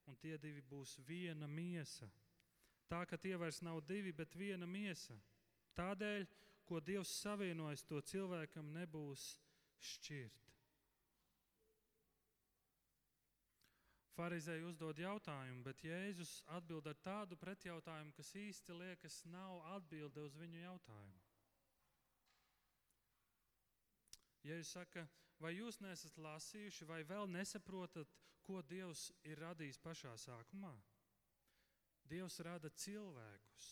un 0.06 0.18
tie 0.22 0.36
divi 0.38 0.62
būs 0.70 1.00
viena 1.08 1.48
miesa. 1.50 2.06
Tā 2.86 3.02
ka 3.08 3.18
tie 3.18 3.34
vairs 3.40 3.62
nav 3.64 3.80
divi, 3.88 4.12
bet 4.12 4.36
viena 4.38 4.66
miesa. 4.66 5.16
Tādēļ, 5.78 6.26
ko 6.68 6.80
Dievs 6.84 7.10
savienojas, 7.22 7.82
to 7.88 8.00
cilvēkam 8.04 8.68
nebūs 8.74 9.32
šķirt. 9.82 10.51
Pharizēji 14.12 14.66
uzdod 14.68 14.98
jautājumu, 15.00 15.62
bet 15.64 15.84
Jēzus 15.86 16.42
atbild 16.52 16.86
ar 16.90 16.98
tādu 17.00 17.38
pretjautājumu, 17.40 18.12
kas 18.16 18.34
īsti 18.36 18.76
liekas 18.76 19.22
nav 19.32 19.62
atbilde 19.72 20.20
uz 20.20 20.36
viņu 20.36 20.60
jautājumu. 20.66 21.22
Jēzus 24.42 24.74
saka, 24.76 25.06
vai 25.40 25.54
jūs 25.56 25.80
nesat 25.80 26.18
lasījuši, 26.18 26.88
vai 26.90 27.00
vēl 27.08 27.30
nesaprotat, 27.30 28.10
ko 28.42 28.60
Dievs 28.66 29.08
ir 29.24 29.38
radījis 29.38 29.78
pašā 29.80 30.12
sākumā? 30.18 30.74
Dievs 32.10 32.40
rada 32.44 32.68
cilvēkus. 32.68 33.68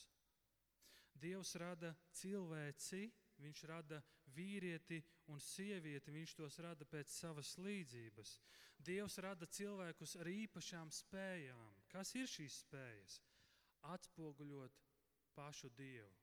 Dievs 1.21 1.55
rada 1.61 1.91
cilvēci, 2.17 3.11
viņš 3.43 3.65
rada 3.71 4.01
vīrieti 4.37 5.01
un 5.33 5.41
sievieti, 5.43 6.13
viņš 6.15 6.35
tos 6.39 6.59
rada 6.63 6.87
pēc 6.87 7.13
savas 7.13 7.57
līdzības. 7.59 8.37
Dievs 8.81 9.19
rada 9.21 9.47
cilvēkus 9.47 10.17
ar 10.21 10.31
īpašām 10.31 10.93
spējām. 10.95 11.77
Kas 11.93 12.15
ir 12.17 12.31
šīs 12.31 12.63
spējas? 12.65 13.21
Atspoguļot 13.93 14.77
pašu 15.37 15.71
Dievu. 15.77 16.17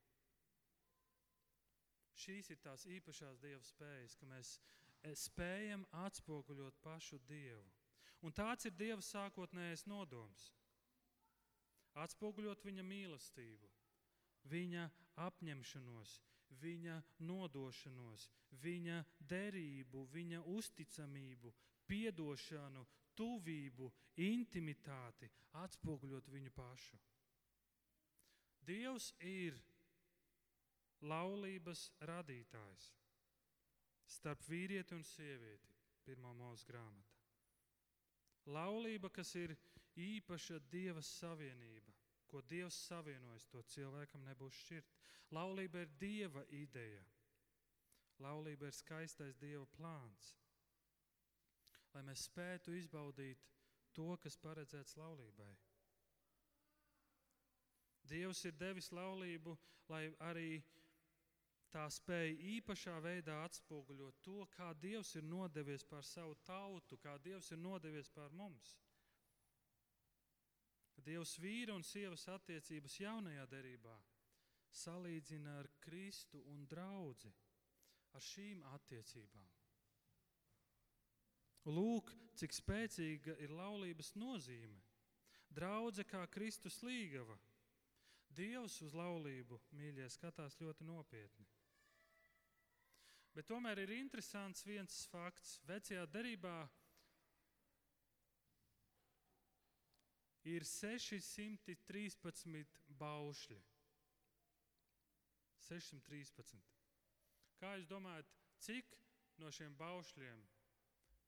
Šīs 2.18 2.50
ir 2.50 2.58
tās 2.62 2.84
īpašās 2.90 3.38
Dieva 3.42 3.62
spējas, 3.62 4.16
ka 4.18 4.26
mēs 4.26 4.56
eh, 4.58 5.14
spējam 5.14 5.84
atspoguļot 6.02 6.80
pašu 6.82 7.20
Dievu. 7.28 7.66
Un 8.26 8.34
tāds 8.34 8.66
ir 8.66 8.74
Dieva 8.74 9.02
sākotnējais 9.04 9.86
nodoms. 9.86 10.48
Atspoguļot 11.98 12.64
viņa 12.66 12.82
mīlestību, 12.86 13.70
viņa 14.50 14.88
apņemšanos, 15.28 16.18
viņa 16.62 16.98
nodošanos, 17.28 18.28
viņa 18.62 19.02
derību, 19.30 20.04
viņa 20.12 20.42
uzticamību, 20.56 21.52
piedošanu, 21.88 22.84
tuvību, 23.18 23.90
intimitāti, 24.22 25.30
atspoguļot 25.62 26.28
viņu 26.32 26.52
pašu. 26.54 26.98
Dievs 28.68 29.12
ir 29.24 29.56
laulības 31.00 31.88
radītājs 32.10 32.88
starp 34.08 34.42
vīrieti 34.48 34.96
un 34.96 35.04
sievieti, 35.04 35.72
pirmā 36.04 36.32
mūža 36.36 36.68
grāmata. 36.68 37.16
Laulība, 38.48 39.10
kas 39.12 39.34
ir 39.36 39.52
īpaša 40.00 40.60
Dieva 40.72 41.02
savienība, 41.04 41.92
ko 42.30 42.42
Dievs 42.50 42.78
savienojas, 42.88 43.46
to 43.52 43.62
cilvēkam 43.74 44.24
nebūs 44.28 44.58
šķirt. 44.64 44.98
Laulība 45.36 45.84
ir 45.84 45.94
Dieva 46.00 46.44
ideja. 46.62 47.04
Laulība 48.24 48.68
ir 48.70 48.76
skaistais 48.76 49.36
Dieva 49.40 49.66
plāns 49.76 50.34
lai 51.94 52.02
mēs 52.06 52.26
spētu 52.28 52.74
izbaudīt 52.78 53.44
to, 53.96 54.08
kas 54.22 54.36
paredzēts 54.42 54.96
laulībai. 55.00 55.50
Dievs 58.08 58.44
ir 58.48 58.56
devis 58.60 58.90
laulību, 58.94 59.54
lai 59.92 60.04
arī 60.30 60.60
tā 61.72 61.84
spēja 61.92 62.36
īpašā 62.54 62.94
veidā 63.04 63.40
atspoguļot 63.44 64.20
to, 64.24 64.38
kā 64.54 64.70
Dievs 64.84 65.14
ir 65.20 65.26
nodevies 65.28 65.84
par 65.84 66.06
savu 66.06 66.36
tautu, 66.48 66.96
kā 67.02 67.16
Dievs 67.24 67.50
ir 67.52 67.60
nodevies 67.60 68.08
par 68.14 68.32
mums. 68.32 68.76
Dievs 71.08 71.38
vīra 71.40 71.72
un 71.72 71.84
sievas 71.86 72.26
attiecības 72.28 72.98
jaunajā 73.00 73.46
derībā 73.48 73.94
salīdzina 74.74 75.58
ar 75.62 75.68
Kristu 75.80 76.42
un 76.52 76.66
draugu 76.68 77.30
ar 78.16 78.24
šīm 78.24 78.60
attiecībām. 78.74 79.48
Lūk, 81.68 82.12
cik 82.38 82.54
spēcīga 82.56 83.36
ir 83.44 83.52
laulības 83.52 84.14
nozīme. 84.16 84.78
Draudze 85.52 86.04
kā 86.04 86.22
Kristus 86.32 86.78
līgava. 86.84 87.36
Dievs 88.28 88.78
uz 88.84 88.92
laulību, 88.96 89.58
mīļie, 89.76 90.06
skatās 90.12 90.58
ļoti 90.60 90.84
nopietni. 90.86 91.46
Bet 93.34 93.48
tomēr 93.48 93.80
ir 93.82 93.94
interesants 93.96 94.64
viens 94.66 95.04
fakts. 95.12 95.58
Vecajā 95.68 96.04
derībā 96.12 96.56
ir 100.48 100.64
613 100.64 102.78
baušļi. 103.00 103.60
613. 105.68 106.62
Kā 107.60 107.74
jūs 107.76 107.88
domājat, 107.90 108.28
cik 108.64 108.96
no 109.42 109.48
šiem 109.54 109.76
baušļiem 109.78 110.40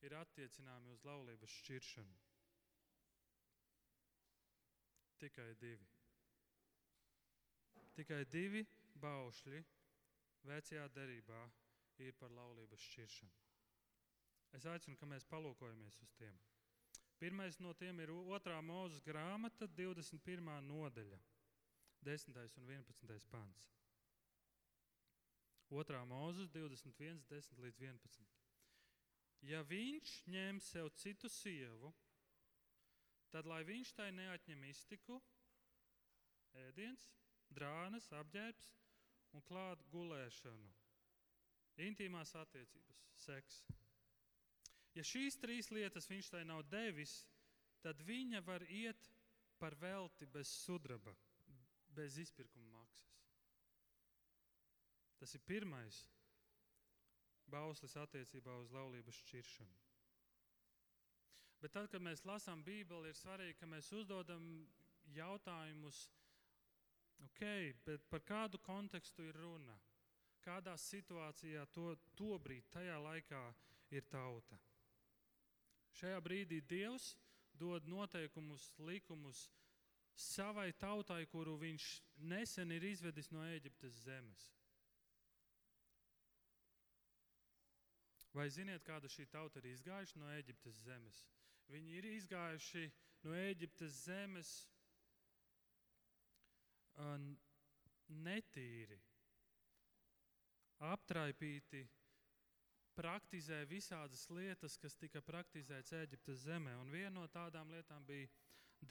ir 0.07 0.17
attiecināmi 0.17 0.95
uz 0.95 1.05
laulības 1.05 1.53
šķiršanu? 1.61 2.17
Tikai 5.21 5.51
divi. 5.61 5.89
Tikai 7.99 8.23
divi 8.33 8.63
baušļi 9.03 9.61
vecajā 10.49 10.87
derībā 10.97 11.43
ir 12.01 12.17
par 12.17 12.33
laulības 12.33 12.81
šķiršanu. 12.93 13.37
Es 14.57 14.65
aicinu, 14.67 14.97
ka 14.97 15.07
mēs 15.07 15.29
palūkojamies 15.31 16.01
uz 16.03 16.11
tiem. 16.19 16.39
Pirmais 17.21 17.59
no 17.61 17.75
tiem 17.77 17.99
ir 18.01 18.09
2. 18.09 18.55
mūzes 18.65 19.03
grāmata, 19.05 19.67
21. 19.77 20.47
nodaļa, 20.65 21.19
10. 22.07 22.39
un 22.63 22.71
11. 22.73 23.27
pants. 23.29 23.67
2. 25.69 25.99
mūzes 26.09 26.49
21, 26.55 27.21
10 27.29 27.61
līdz 27.61 27.83
11. 27.85 28.25
Ja 29.51 29.61
viņš 29.69 30.15
ņem 30.33 30.63
sev 30.65 30.89
citu 30.97 31.29
sievu, 31.33 31.93
tad 33.33 33.47
lai 33.47 33.61
viņš 33.69 33.93
tai 34.01 34.09
neatņem 34.17 34.65
iztiku, 34.69 35.21
ēdiens, 36.67 37.05
drānas, 37.53 38.09
apģērbs 38.17 38.73
un 39.37 39.45
klāt 39.47 39.85
gulēšanu, 39.93 40.73
intīmās 41.87 42.35
attiecības, 42.41 43.05
seks. 43.29 43.63
Ja 44.99 45.05
šīs 45.07 45.39
trīs 45.39 45.71
lietas 45.71 46.09
viņš 46.11 46.33
tai 46.35 46.45
nav 46.45 46.65
devis, 46.71 47.21
tad 47.85 48.01
viņa 48.07 48.43
var 48.47 48.65
iet 48.67 49.11
par 49.61 49.77
velti 49.79 50.27
bez 50.27 50.51
sudraba, 50.65 51.15
bez 51.95 52.19
izpirkuma 52.19 52.81
maksas. 52.81 53.19
Tas 55.21 55.35
ir 55.37 55.45
pirmais 55.45 56.01
bauslis 57.51 57.97
attiecībā 58.01 58.55
uz 58.63 58.71
laulības 58.73 59.19
šķiršanu. 59.25 59.79
Bet 61.61 61.75
tad, 61.77 61.91
kad 61.93 62.01
mēs 62.01 62.25
lasām 62.25 62.63
Bībeli, 62.65 63.11
ir 63.11 63.19
svarīgi, 63.19 63.59
ka 63.61 63.69
mēs 63.69 63.91
uzdodam 63.93 64.47
jautājumus, 65.13 66.07
ok, 67.27 67.43
bet 67.85 68.07
par 68.09 68.25
kādu 68.25 68.63
kontekstu 68.65 69.29
ir 69.29 69.37
runa? 69.37 69.77
Kādā 70.41 70.73
situācijā 70.81 71.67
to, 71.75 71.93
to 72.17 72.39
brīdi, 72.41 72.71
tajā 72.73 72.97
laikā 73.05 73.43
ir 73.93 74.09
tauta? 74.09 74.57
Šajā 75.99 76.21
brīdī 76.23 76.61
Dievs 76.71 77.15
dod 77.59 77.87
noteikumus, 77.91 78.71
likumus 78.79 79.49
savai 80.15 80.71
tautai, 80.79 81.25
kuru 81.27 81.57
viņš 81.61 81.87
nesen 82.31 82.73
ir 82.73 82.85
izvedis 82.85 83.31
no 83.33 83.43
Eģiptes 83.57 84.03
zemes. 84.05 84.47
Vai 88.37 88.47
ziniet, 88.55 88.85
kāda 88.87 89.11
šī 89.11 89.27
tauta 89.27 89.59
ir 89.59 89.73
izgājuši 89.73 90.21
no 90.23 90.29
Eģiptes 90.37 90.83
zemes? 90.85 91.25
Viņi 91.71 91.97
ir 91.99 92.07
izgājuši 92.13 92.85
no 93.27 93.35
Eģiptes 93.35 94.05
zemes 94.05 94.53
netīri, 98.11 98.99
aptraipīti, 100.91 101.83
praktizē 103.01 103.63
visādas 103.69 104.27
lietas, 104.29 104.77
kas 104.81 104.97
tika 105.01 105.23
praktizētas 105.25 105.95
Eģiptes 106.03 106.45
zemē. 106.45 106.77
Un 106.83 106.93
viena 106.93 107.15
no 107.17 107.27
tādām 107.33 107.73
lietām 107.73 108.05
bija 108.05 108.29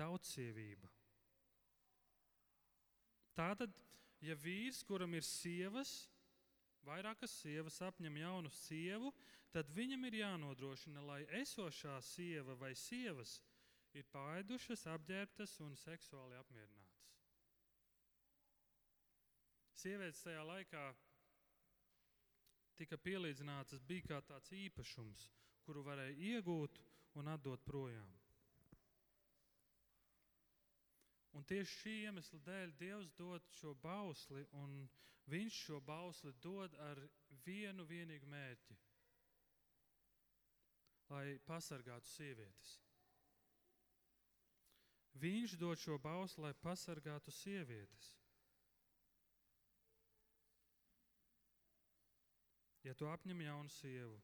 daudzsievība. 0.01 0.89
Tātad, 3.37 3.75
ja 4.25 4.35
vīrs, 4.35 4.81
kuram 4.83 5.13
ir 5.15 5.23
sievas, 5.23 6.09
vairākas 6.87 7.37
sievas 7.43 7.77
apņem 7.85 8.17
jaunu 8.23 8.51
sievu, 8.51 9.13
tad 9.53 9.69
viņam 9.75 10.07
ir 10.09 10.19
jānodrošina, 10.23 11.03
lai 11.05 11.21
esošā 11.41 11.99
sieva 12.03 12.57
vai 12.59 12.73
sievas 12.75 13.39
ir 13.93 14.05
pāēdušas, 14.13 14.87
apģērbtas 14.95 15.55
un 15.65 15.77
seksuāli 15.79 16.37
apmierinātas. 16.39 17.05
Sievietes 19.79 20.25
tajā 20.25 20.43
laikā 20.43 20.89
tika 22.79 22.97
pielīdzinātas, 22.97 23.83
bija 23.89 24.07
kā 24.13 24.21
tāds 24.31 24.53
īpašums, 24.55 25.27
kuru 25.65 25.83
varēja 25.83 26.15
iegūt 26.31 26.79
un 27.19 27.27
atdot 27.35 27.63
projām. 27.67 28.15
Un 31.37 31.45
tieši 31.45 31.75
šī 31.81 31.97
iemesla 32.07 32.39
dēļ 32.47 32.71
Dievs 32.79 33.11
dod 33.19 33.45
šo 33.59 33.75
bausli, 33.83 34.47
un 34.63 34.81
Viņš 35.29 35.57
šo 35.65 35.77
bausli 35.85 36.31
dod 36.41 36.73
ar 36.81 36.99
vienu 37.45 37.83
vienīgu 37.85 38.25
mērķi- 38.31 38.77
lai 41.11 41.25
pasargātu 41.49 42.09
sievietes. 42.09 42.71
Viņš 45.21 45.53
dod 45.61 45.77
šo 45.83 45.99
bausli, 46.01 46.43
lai 46.47 46.53
pasargātu 46.63 47.31
sievietes. 47.31 48.09
Ja 52.87 52.93
tu 52.95 53.09
apņem 53.11 53.41
jaunu 53.43 53.71
sievu, 53.73 54.15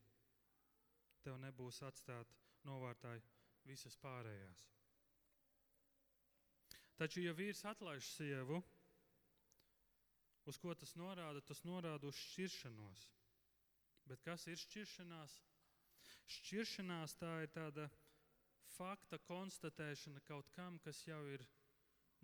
tev 1.25 1.39
nebūs 1.43 1.81
atstāt 1.83 2.31
novārtāji 2.67 3.23
visas 3.67 3.97
pārējās. 3.99 4.63
Taču, 6.95 7.19
ja 7.25 7.33
vīrs 7.35 7.65
atlaiž 7.67 8.07
sievu, 8.07 8.61
uz 10.47 10.59
ko 10.61 10.71
tas 10.79 10.95
norāda? 10.95 11.41
Tas 11.43 11.65
norāda 11.67 12.07
uz 12.07 12.15
šķiršanos. 12.29 13.03
Bet 14.07 14.21
kas 14.23 14.45
ir 14.47 14.61
šķiršanās? 14.61 15.35
Šķiršanās 16.37 17.17
tā 17.19 17.33
ir 17.43 17.51
tāda 17.53 17.89
fakta 18.77 19.19
konstatēšana 19.27 20.23
kaut 20.27 20.49
kam, 20.55 20.79
kas 20.79 21.01
jau 21.07 21.19
ir 21.27 21.43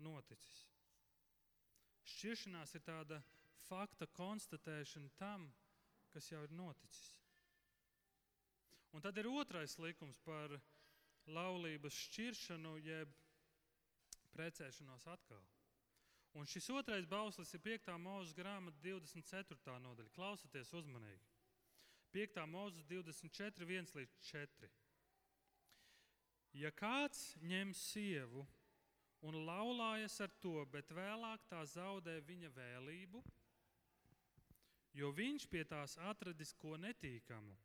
noticis. 0.02 0.62
Šķiršanās 2.14 2.72
ir 2.78 2.86
tāda 2.86 3.20
fakta 3.66 4.08
konstatēšana 4.16 5.12
tam, 5.20 5.50
kas 6.12 6.28
jau 6.30 6.42
ir 6.46 6.54
noticis. 6.56 7.18
Un 8.92 9.00
tad 9.00 9.16
ir 9.16 9.28
otrais 9.30 9.78
likums 9.80 10.18
par 10.26 10.52
laulības 11.32 11.96
šķiršanu, 12.06 12.76
jeb 12.84 13.12
precēšanos 14.36 15.06
atkal. 15.12 15.42
Un 16.36 16.48
šis 16.48 16.70
otrais 16.72 17.04
bauslis 17.08 17.52
ir 17.52 17.60
5. 17.64 17.92
mūzes 18.00 18.32
grāmata 18.36 18.78
24. 18.84 19.78
nodaļa. 19.84 20.12
Klausieties 20.16 20.72
uzmanīgi. 20.76 21.28
5. 22.12 22.40
mūzes 22.48 22.84
24, 22.88 23.68
1 23.68 23.92
līdz 23.96 24.16
4. 24.28 24.70
Ja 26.60 26.72
kāds 26.76 27.32
ņem 27.40 27.72
sievu 27.76 28.44
un 29.24 29.38
laulājas 29.46 30.18
ar 30.24 30.32
to, 30.42 30.58
bet 30.72 30.92
vēlāk 30.92 31.44
tā 31.48 31.62
zaudē 31.68 32.18
viņa 32.28 32.50
vēlību, 32.56 33.22
jo 34.92 35.10
viņš 35.16 35.48
pie 35.48 35.64
tās 35.68 35.96
atradis 36.10 36.52
ko 36.60 36.76
netīkamu, 36.76 37.56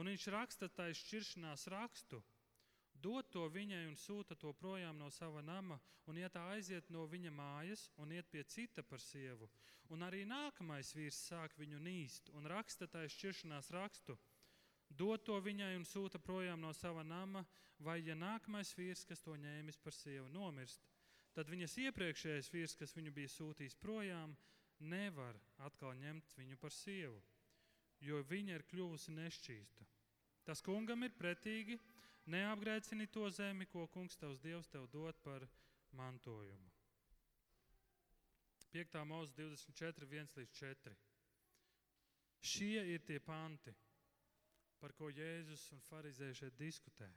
un 0.00 0.10
viņš 0.12 0.26
raksta 0.32 0.68
tai 0.68 0.90
šķiršanās 0.96 1.66
rakstu, 1.74 2.22
dod 2.94 3.28
to 3.30 3.44
viņai 3.52 3.84
un 3.88 3.96
sūta 3.96 4.36
to 4.36 4.52
projām 4.52 4.98
no 4.98 5.10
sava 5.10 5.42
nama, 5.42 5.78
un 6.06 6.18
ja 6.18 6.30
tā 6.32 6.44
aiziet 6.54 6.88
no 6.90 7.04
viņa 7.06 7.30
mājas 7.34 7.88
un 7.96 8.12
iet 8.12 8.30
pie 8.32 8.42
cita 8.44 8.82
par 8.82 9.00
sievu, 9.02 9.48
un 9.92 10.02
arī 10.02 10.24
nākamais 10.28 10.94
vīrs 10.96 11.20
sāk 11.28 11.54
viņu 11.58 11.78
nīst 11.84 12.32
un 12.34 12.48
raksta 12.48 12.88
tai 12.90 13.06
šķiršanās 13.12 13.70
rakstu, 13.76 14.18
dod 14.88 15.24
to 15.24 15.38
viņai 15.40 15.74
un 15.76 15.84
sūta 15.84 16.18
projām 16.18 16.60
no 16.64 16.72
sava 16.72 17.04
nama, 17.04 17.44
vai 17.78 18.00
ja 18.02 18.16
nākamais 18.18 18.74
vīrs, 18.74 19.04
kas 19.06 19.22
to 19.22 19.36
ņēmis 19.36 19.78
par 19.84 19.94
sievu, 19.94 20.28
nomirst, 20.32 20.82
tad 21.36 21.50
viņas 21.52 21.76
iepriekšējais 21.84 22.52
vīrs, 22.52 22.76
kas 22.78 22.96
viņu 22.96 23.12
bija 23.14 23.30
sūtījis 23.30 23.76
projām, 23.78 24.34
nevar 24.80 25.38
atkal 25.66 25.94
ņemt 25.98 26.34
viņu 26.38 26.56
par 26.60 26.74
sievu, 26.74 27.20
jo 28.00 28.22
viņa 28.22 28.58
ir 28.58 28.66
kļuvusi 28.70 29.14
nešķīsta. 29.16 29.86
Tas 30.48 30.62
kungam 30.64 31.02
ir 31.04 31.16
pretīgi, 31.18 31.78
Neapgrēcini 32.28 33.06
to 33.08 33.24
zemi, 33.32 33.64
ko 33.72 33.86
kungs 33.88 34.18
tavs 34.20 34.40
dievs 34.44 34.68
tev 34.68 34.84
dod 34.92 35.16
par 35.24 35.46
mantojumu. 35.96 36.72
5. 38.74 38.98
mūzika 39.08 39.46
24, 39.46 40.08
1 40.12 40.34
līdz 40.36 40.58
4. 40.58 40.92
Šie 42.44 42.82
ir 42.92 43.00
tie 43.08 43.16
panti, 43.24 43.72
par 44.76 44.92
ko 44.98 45.08
Jēzus 45.08 45.64
un 45.72 45.80
Pharizēji 45.86 46.36
šeit 46.42 46.58
diskutē. 46.60 47.08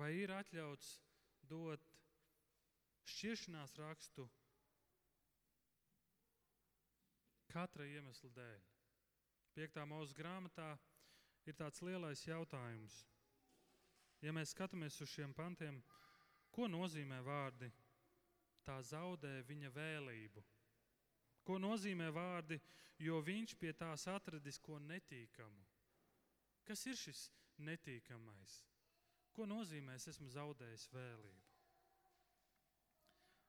Vai 0.00 0.14
ir 0.22 0.32
atļauts 0.32 0.94
dot 1.52 1.92
šķiršanās 3.04 3.76
rakstu 3.82 4.24
katra 7.52 7.84
iemesla 7.86 8.30
dēļ? 8.36 8.62
5. 9.56 9.82
mūzika 9.84 10.22
grāmatā 10.22 10.68
ir 11.44 11.56
tāds 11.58 11.82
lielais 11.84 12.24
jautājums. 12.26 13.06
ja 14.22 14.32
mēs 14.32 14.52
skatāmies 14.54 15.00
uz 15.02 15.10
šiem 15.10 15.34
pantiem, 15.34 15.82
ko 16.50 16.68
nozīmē 16.68 17.18
vārdi 17.26 17.70
tā 18.64 18.80
zaudē 18.82 19.42
viņa 19.48 19.70
vēlību? 19.74 20.42
Ko 21.42 21.58
nozīmē 21.58 22.10
vārdi, 22.14 22.60
jo 22.98 23.20
viņš 23.20 23.56
pie 23.58 23.72
tās 23.72 24.06
atradis 24.06 24.58
ko 24.58 24.78
netīkamu? 24.78 25.64
Kas 26.64 26.86
ir 26.86 26.96
šis 26.96 27.30
netīkamais? 27.58 28.62
Ko 29.32 29.46
nozīmē 29.46 29.96
es 29.98 30.06
esmu 30.08 30.30
zaudējis 30.30 30.86
vēlību? 30.92 31.50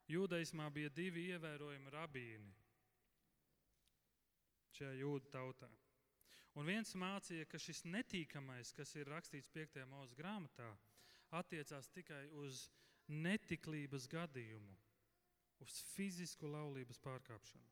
Jūdaismā 0.09 0.67
bija 0.73 0.89
divi 0.89 1.29
ievērojami 1.31 1.93
rabīni 1.93 2.62
šajā 4.77 4.93
jūdu 4.99 5.29
tautā. 5.33 5.69
Un 6.53 6.69
viens 6.69 6.93
mācīja, 6.93 7.47
ka 7.49 7.57
šis 7.57 7.81
netīkamais, 7.89 8.73
kas 8.77 8.93
ir 8.99 9.09
rakstīts 9.09 9.49
5. 9.53 9.79
mūža 9.89 10.17
grāmatā, 10.17 10.69
attiecās 11.33 11.89
tikai 11.95 12.27
uz 12.43 12.67
netiklības 13.09 14.05
gadījumu, 14.11 14.75
uz 15.65 15.79
fizisku 15.95 16.49
laulības 16.49 17.01
pārkāpšanu. 17.01 17.71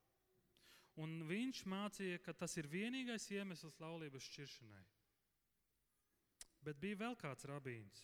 Un 1.02 1.22
viņš 1.30 1.62
mācīja, 1.72 2.20
ka 2.26 2.34
tas 2.36 2.58
ir 2.60 2.68
vienīgais 2.68 3.30
iemesls 3.32 3.78
laulības 3.80 4.26
šķiršanai. 4.28 4.82
Bet 6.66 6.82
bija 6.82 7.00
vēl 7.06 7.16
kāds 7.18 7.48
rabīns, 7.50 8.04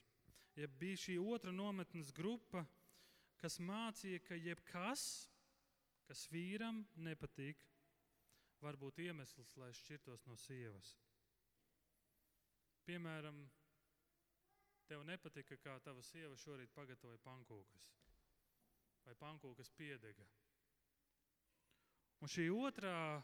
ja 0.58 0.70
bija 0.80 0.98
šī 0.98 1.18
otra 1.20 1.52
nometnes 1.54 2.14
grupa, 2.16 2.64
kas 3.42 3.60
mācīja, 3.62 4.22
ka 4.26 4.38
jebkas, 4.40 5.28
kas 6.08 6.24
vīram 6.32 6.86
nepatīk, 6.96 7.60
var 8.62 8.78
būt 8.80 9.04
iemesls, 9.06 9.54
lai 9.62 9.70
šķirtos 9.76 10.26
no 10.28 10.38
sievas. 10.42 10.96
Piemēram, 12.88 13.44
tev 14.88 15.04
nepatika, 15.08 15.58
kā 15.60 15.78
tava 15.84 16.04
sieva 16.06 16.38
šorīt 16.40 16.72
pagatavoja 16.76 17.20
pankūkas 17.26 17.94
vai 19.08 19.16
pankūkas 19.16 19.72
piedega. 19.78 20.26
Un 22.20 22.32
šī 22.32 22.48
otrā, 22.52 23.22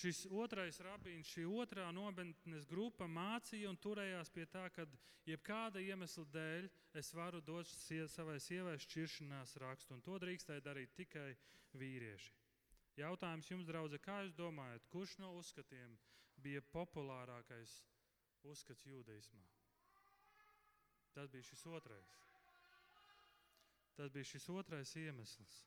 šis 0.00 0.24
otrais 0.34 0.80
rabīns, 0.82 1.30
šī 1.30 1.44
otrā 1.46 1.90
nometnes 1.94 2.66
grupa 2.66 3.06
mācīja 3.06 3.70
un 3.70 3.78
turējās 3.78 4.32
pie 4.34 4.46
tā, 4.50 4.64
ka 4.74 4.86
jebkāda 5.28 5.82
iemesla 5.84 6.24
dēļ 6.32 6.70
es 6.98 7.12
varu 7.14 7.42
dot 7.44 7.70
savai 7.70 8.38
sievai 8.42 8.78
šķiršanās 8.82 9.56
rakstu, 9.62 9.94
un 9.94 10.02
to 10.02 10.18
drīkstēja 10.22 10.64
darīt 10.64 10.96
tikai 10.96 11.28
vīrieši. 11.76 12.45
Jautājums 12.96 13.50
jums, 13.50 13.66
draugi, 13.68 14.00
kā 14.00 14.22
jūs 14.24 14.36
domājat, 14.38 14.86
kurš 14.92 15.18
no 15.20 15.34
uzskatiem 15.36 15.98
bija 16.40 16.62
populārākais 16.72 17.74
uzskats 18.48 18.86
jūdaismā? 18.88 19.44
Tas 21.16 21.28
bija 21.32 21.44
šis 21.44 21.66
otrais. 21.68 22.16
Tas 23.96 24.12
bija 24.12 24.28
šis 24.28 24.48
otrais 24.52 24.92
iemesls. 25.00 25.60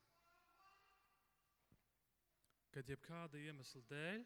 Kad 2.74 2.90
jebkāda 2.90 3.38
iemesla 3.42 3.82
dēļ 3.90 4.26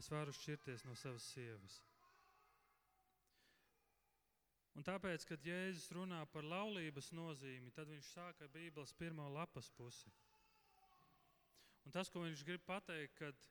es 0.00 0.08
varu 0.12 0.32
šķirties 0.36 0.84
no 0.88 0.96
savas 0.96 1.24
sievas. 1.32 1.80
Un 4.76 4.84
tāpēc, 4.84 5.24
kad 5.24 5.44
Jēzus 5.44 5.88
runā 5.96 6.20
par 6.28 6.44
laulības 6.44 7.08
nozīmi, 7.16 7.72
tad 7.72 7.88
viņš 7.88 8.08
sāk 8.12 8.40
ar 8.44 8.52
Bībeles 8.52 8.92
pirmo 9.00 9.28
lapas 9.32 9.70
pusi. 9.76 10.12
Un 11.86 11.94
tas, 11.94 12.10
ko 12.10 12.24
viņš 12.24 12.42
grib 12.42 12.64
pateikt, 12.66 13.14
kad 13.20 13.44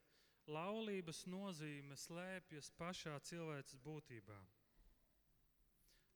laulības 0.51 1.23
nozīme 1.31 1.95
slēpjas 1.95 2.67
pašā 2.75 3.15
cilvēces 3.29 3.79
būtībā. 3.85 4.35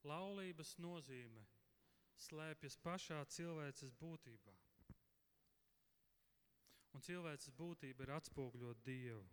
Laulības 0.09 0.75
nozīme 0.83 1.45
slēpjas 2.19 2.75
pašā 2.83 3.21
cilvēces 3.31 3.95
būtībā. 3.99 4.55
Un 6.97 7.05
cilvēces 7.05 7.55
būtība 7.55 8.03
ir 8.03 8.15
atspoguļot 8.17 8.83
Dievu. 8.83 9.23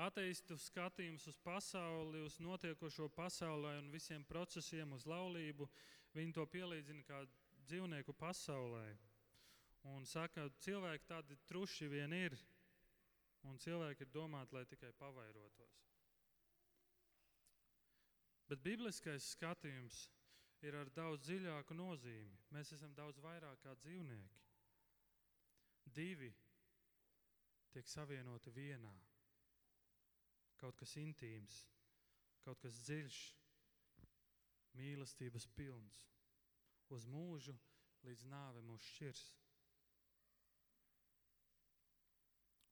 Ateistu 0.00 0.56
skatījums 0.56 1.26
uz 1.28 1.36
pasauli, 1.44 2.22
uz 2.24 2.38
notiekošo 2.40 3.10
pasaulē 3.12 3.76
un 3.82 3.90
visiem 3.92 4.24
procesiem, 4.24 4.94
uz 4.96 5.04
laulību, 5.04 5.68
viņi 6.16 6.32
to 6.32 6.46
pielīdzina 6.48 7.04
kā 7.04 7.20
dzīvnieku 7.68 8.16
pasaulē 8.16 8.86
un 9.90 10.06
saka, 10.06 10.46
ka 10.48 10.62
cilvēki 10.64 11.08
tādi 11.10 11.38
truši 11.48 11.88
vien 11.90 12.12
ir, 12.14 12.36
un 13.48 13.58
cilvēki 13.58 14.06
ir 14.06 14.12
domāti, 14.14 14.54
lai 14.54 14.64
tikai 14.70 14.92
pavairotos. 14.98 15.78
Bet 18.50 18.62
bibliskais 18.62 19.32
skatījums 19.34 20.04
ir 20.62 20.76
ar 20.78 20.90
daudz 20.94 21.26
dziļāku 21.26 21.74
nozīmi. 21.74 22.38
Mēs 22.54 22.74
esam 22.76 22.94
daudz 22.94 23.18
vairāk 23.22 23.62
kā 23.64 23.74
dzīvnieki. 23.82 24.40
Divi 25.96 26.30
tiek 27.72 27.88
savienoti 27.88 28.52
vienā. 28.54 28.92
Kaut 30.60 30.76
kas 30.78 30.94
intīms, 31.00 31.56
kaut 32.44 32.60
kas 32.62 32.76
dziļš, 32.86 33.20
mīlestības 34.78 35.48
pilns, 35.56 36.04
uz 36.94 37.08
mūžu 37.10 37.56
līdz 38.06 38.28
nāve 38.30 38.62
mūs 38.64 38.86
šķirs. 38.94 39.24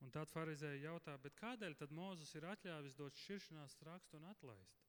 Un 0.01 0.13
tad 0.15 0.31
farizēji 0.33 0.87
jautā, 0.87 1.17
kādēļ 1.37 1.77
tad 1.77 1.93
Mozus 1.93 2.33
ir 2.39 2.47
atļāvis 2.49 2.97
dot 2.97 3.19
šķiršanās 3.21 3.77
rakstu 3.85 4.17
un 4.17 4.25
atlaist? 4.31 4.87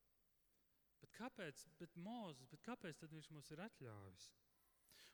Bet 1.02 1.12
kāpēc, 1.18 1.66
bet 1.80 1.98
Mozus, 1.98 2.48
bet 2.48 2.64
kāpēc 2.64 3.02
tad 3.02 3.12
viņš 3.12 3.28
mums 3.34 3.52
ir 3.52 3.64
atļāvis? 3.66 4.30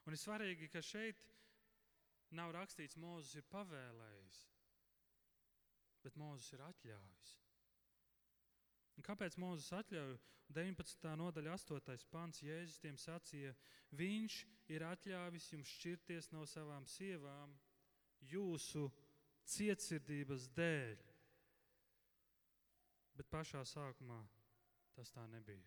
Un 0.05 0.13
ir 0.13 0.21
svarīgi, 0.21 0.69
ka 0.69 0.83
šeit 0.85 1.25
nav 2.37 2.53
rakstīts, 2.55 2.99
Mozus 2.99 3.35
ir 3.39 3.47
pavēlējis, 3.51 4.39
bet 6.03 6.19
Mozus 6.19 6.53
ir 6.53 6.63
atļāvis. 6.67 7.33
Un 8.97 9.05
kāpēc 9.05 9.37
Mozus 9.41 9.73
atļauj? 9.77 10.17
19. 10.55 11.09
nodaļa, 11.19 11.57
8. 11.59 12.05
pants 12.07 12.39
Jēzus 12.39 12.79
tiem 12.79 12.95
sacīja, 12.95 13.51
Viņš 13.95 14.41
ir 14.73 14.83
atļāvis 14.83 15.51
jums 15.53 15.69
šķirties 15.77 16.31
no 16.33 16.43
savām 16.45 16.85
sievām 16.91 17.53
jūsu 18.27 18.89
cietsirdības 19.53 20.49
dēļ. 20.57 21.03
Bet 23.17 23.29
pašā 23.33 23.63
sākumā 23.65 24.19
tas 24.97 25.11
tā 25.13 25.25
nebija. 25.31 25.65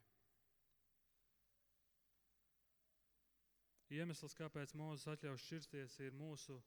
Iemesls, 3.91 4.37
kāpēc 4.39 4.77
Mozus 4.79 5.09
atļauj 5.11 5.41
šķirsties, 5.43 5.97
ir 6.07 6.15
mūsu 6.15 6.61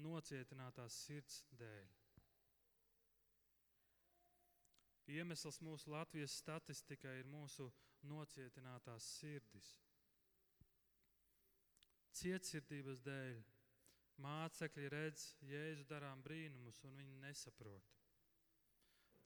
nocietinātās 0.00 0.96
sirds 1.04 1.42
dēļ. 1.60 1.90
Iemesls 5.10 5.58
mūsu 5.60 5.90
Latvijas 5.92 6.38
statistikai 6.40 7.18
ir 7.20 7.28
mūsu 7.28 7.66
nocietinātās 8.08 9.04
sirdis. 9.18 9.70
Cietsirdības 12.20 13.02
dēļ 13.04 13.40
Mācekļi 14.20 14.88
redz 14.92 15.24
Jēzu 15.48 15.86
darām 15.88 16.20
brīnumus, 16.24 16.82
un 16.84 16.96
viņi 16.98 17.16
nesaprot. 17.22 17.96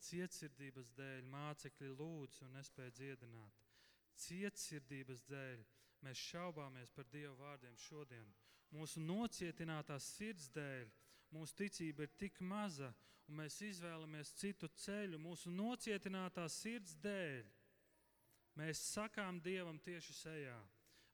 Cietsirdības 0.05 0.91
dēļ 0.99 1.29
mācekļi 1.33 1.89
lūdz 1.99 2.43
un 2.45 2.59
nespēja 2.59 2.93
dziedināt. 2.99 3.63
Cietsirdības 4.21 5.25
dēļ 5.31 5.65
mēs 6.05 6.27
šaubāmies 6.31 6.93
par 6.95 7.09
Dieva 7.13 7.35
vārdiem 7.39 7.77
šodien. 7.81 8.29
Mūsu 8.75 9.01
nocietinātās 9.01 10.07
sirds 10.19 10.51
dēļ 10.55 10.91
mūsu 11.35 11.57
ticība 11.59 12.05
ir 12.05 12.15
tik 12.21 12.41
maza, 12.45 12.93
un 13.29 13.41
mēs 13.41 13.59
izvēlamies 13.65 14.35
citu 14.39 14.69
ceļu. 14.85 15.19
Mūsu 15.19 15.51
nocietinātās 15.55 16.61
sirds 16.63 16.95
dēļ 17.03 17.49
mēs 18.61 18.83
sakām 18.93 19.41
Dievam 19.43 19.81
tieši 19.83 20.17
sejā: 20.21 20.59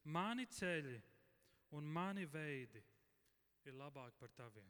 Mani 0.03 0.45
ceļi 0.45 0.97
un 1.77 1.87
mani 1.87 2.25
veidi 2.25 2.83
ir 3.69 3.77
labāki 3.77 4.17
par 4.19 4.31
taviem. 4.37 4.69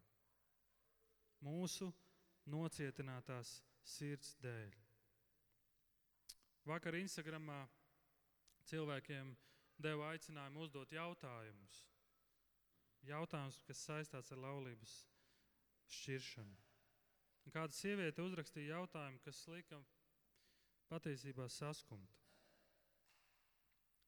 Mūsu 1.45 1.89
nocietinātās 2.51 3.60
sirds 3.84 4.36
dēļ. 4.43 4.75
Vakar 6.69 6.97
Instagramā 6.99 7.63
cilvēkiem 8.69 9.32
deva 9.82 10.12
aicinājumu 10.13 10.67
uzdot 10.67 10.91
jautājumus. 10.93 11.80
Jautājumus, 13.08 13.58
kas 13.65 13.86
saistās 13.88 14.30
ar 14.32 14.43
laulības 14.43 14.93
šķiršanu. 15.89 16.60
Un 17.41 17.56
kāda 17.56 17.73
sieviete 17.73 18.21
uzrakstīja 18.21 18.75
jautājumu, 18.77 19.21
kas 19.25 19.41
lika 19.49 19.80
patiesībā 20.91 21.47
saskumt. 21.49 22.19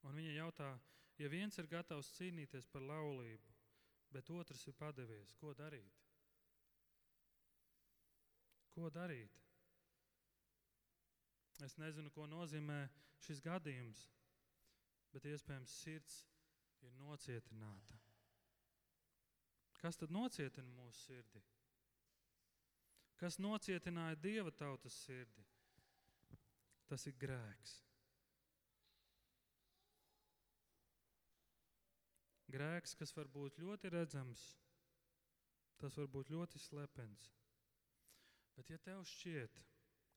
Un 0.04 0.14
viņa 0.14 0.36
jautā, 0.36 0.70
ja 1.18 1.30
viens 1.32 1.58
ir 1.58 1.66
gatavs 1.66 2.12
cīnīties 2.14 2.68
par 2.70 2.84
laulību, 2.84 3.53
bet 4.14 4.30
otrs 4.30 4.66
ir 4.70 4.76
padevies. 4.78 5.34
Ko 5.40 5.52
darīt? 5.58 6.02
Ko 8.74 8.90
darīt? 8.90 9.40
Es 11.62 11.76
nezinu, 11.78 12.10
ko 12.14 12.26
nozīmē 12.26 12.78
šis 13.26 13.42
gadījums, 13.44 14.00
bet 15.14 15.26
iespējams 15.30 15.74
sirds 15.84 16.22
ir 16.82 16.94
nocietināta. 16.98 17.98
Kas 19.78 19.98
tad 20.00 20.14
nocietina 20.14 20.72
mūsu 20.74 21.06
sirdi? 21.10 21.42
Kas 23.20 23.38
nocietināja 23.38 24.18
dieva 24.18 24.50
tautas 24.50 24.96
sirdi? 25.04 25.44
Tas 26.88 27.06
ir 27.08 27.14
grēks. 27.20 27.78
Grēks, 32.54 32.94
kas 32.98 33.14
var 33.16 33.28
būt 33.34 33.58
ļoti 33.58 33.90
redzams, 33.90 34.42
tas 35.82 35.96
var 35.98 36.10
būt 36.16 36.30
ļoti 36.30 36.60
slepens. 36.62 37.32
Bet, 38.54 38.70
ja 38.70 38.78
tev 38.78 39.02
šķiet, 39.10 39.58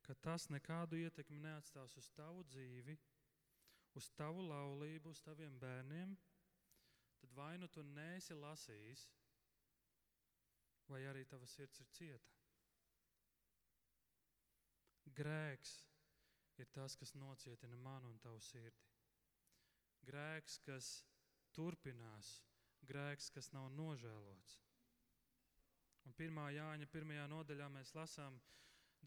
ka 0.06 0.15
tas 0.21 0.45
nekādu 0.54 1.00
ietekmi 1.02 1.39
neatstās 1.41 1.97
uz 1.97 2.10
tavu 2.15 2.43
dzīvi, 2.52 2.97
uz 3.97 4.10
tavu 4.19 4.45
laulību, 4.45 5.12
uz 5.15 5.23
taviem 5.26 5.58
bērniem, 5.60 6.13
tad 7.21 7.34
vai 7.39 7.56
nu 7.58 7.67
tu 7.73 7.84
nesi 7.84 8.38
lasījis, 8.38 9.08
vai 10.88 11.02
arī 11.10 11.26
tava 11.26 11.50
sirds 11.50 11.82
ir 11.82 11.89
cieta. 11.97 12.36
Grēks 15.17 15.73
ir 16.62 16.69
tas, 16.76 16.95
kas 17.00 17.15
nocietina 17.17 17.78
manu 17.82 18.12
un 18.13 18.19
tavu 18.21 18.39
sirdi. 18.43 18.86
Grēks, 20.08 20.60
kas 20.63 20.91
turpinās, 21.58 22.32
grēks, 22.88 23.32
kas 23.34 23.52
nav 23.56 23.72
nožēlots. 23.76 24.60
Un 26.08 26.13
1. 26.15 26.38
Jāņa 26.56 26.88
1. 26.88 27.15
nodaļā 27.34 27.67
mēs 27.74 27.93
lasām 27.98 28.38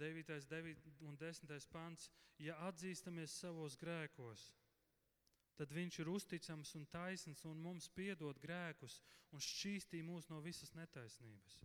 9. 0.00 0.40
9. 0.50 0.90
un 1.08 1.16
10. 1.16 1.68
pants. 1.72 2.10
Ja 2.40 2.56
atzīstamies 2.68 3.34
savos 3.36 3.76
grēkos, 3.76 4.46
tad 5.60 5.72
viņš 5.76 5.98
ir 6.00 6.08
uzticams 6.08 6.74
un 6.78 6.86
taisns 6.88 7.44
un 7.44 7.60
mums 7.60 7.88
piedod 7.92 8.38
grēkus 8.40 9.00
un 9.32 9.44
šķīstī 9.44 10.00
mūs 10.04 10.30
no 10.32 10.40
visas 10.40 10.72
netaisnības. 10.76 11.58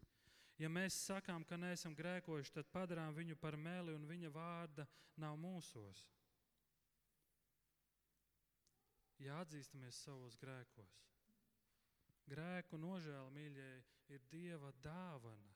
Ja 0.60 0.70
mēs 0.72 0.98
sakām, 1.08 1.44
ka 1.48 1.58
neesam 1.60 1.96
grēkojuši, 1.96 2.54
tad 2.58 2.68
padarām 2.72 3.16
viņu 3.16 3.36
par 3.40 3.58
meli 3.60 3.96
un 3.96 4.06
viņa 4.08 4.32
vārda 4.36 4.86
nav 5.20 5.36
mūsos. 5.40 6.06
Ja 9.24 9.40
atzīstamies 9.42 10.02
savos 10.04 10.36
grēkos, 10.42 10.96
grēku 12.28 12.78
nožēla, 12.82 13.32
mīļie, 13.32 13.70
ir 14.12 14.26
Dieva 14.32 14.74
dāvana. 14.84 15.54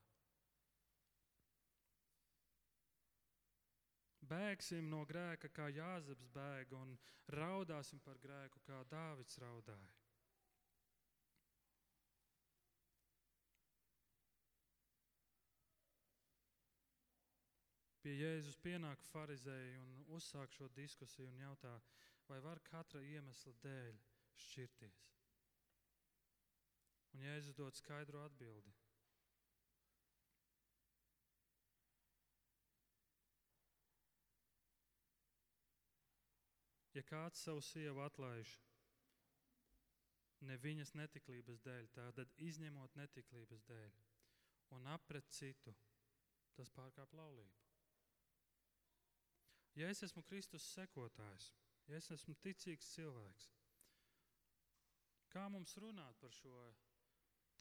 Bēgsim 4.29 4.89
no 4.91 5.01
grēka, 5.09 5.49
kā 5.49 5.67
Jāzeps 5.73 6.27
bēga, 6.35 6.77
un 6.77 6.93
raudāsim 7.33 7.99
par 8.05 8.19
grēku, 8.21 8.61
kā 8.67 8.83
Dāvids 8.91 9.39
raudāja. 9.41 9.95
Pie 17.99 18.13
Jēzus 18.15 18.55
pienāk 18.63 19.01
farizēji 19.09 19.75
un 19.81 19.89
uzsāk 20.15 20.53
šo 20.55 20.69
diskusiju 20.77 21.27
un 21.33 21.41
jautā, 21.41 21.73
vai 22.29 22.39
var 22.45 22.61
katra 22.65 23.01
iemesla 23.01 23.53
dēļ 23.63 23.97
šķirties. 24.45 24.99
Un 27.15 27.25
Jēzus 27.25 27.57
dod 27.57 27.77
skaidru 27.77 28.21
atbildi. 28.21 28.75
Ja 36.93 37.05
kāds 37.05 37.41
savu 37.45 37.61
sievu 37.63 38.01
atlaiž 38.03 38.57
ne 40.45 40.57
viņas 40.59 40.93
netiklības 40.97 41.61
dēļ, 41.65 41.87
tad 41.95 42.33
izņemot 42.49 42.95
netiklības 42.99 43.65
dēļ 43.69 43.97
un 44.75 44.87
apret 44.93 45.29
citu, 45.33 45.73
tas 46.57 46.71
pārkāp 46.75 47.13
laulību. 47.17 47.65
Ja 49.79 49.89
es 49.93 50.03
esmu 50.03 50.23
Kristus 50.27 50.65
sekotājs, 50.73 51.51
ja 51.89 51.97
es 51.97 52.11
esmu 52.15 52.35
ticīgs 52.45 52.91
cilvēks, 52.95 53.49
kā 55.33 55.45
mums 55.53 55.75
runāt 55.83 56.17
par 56.21 56.33
šo 56.41 56.55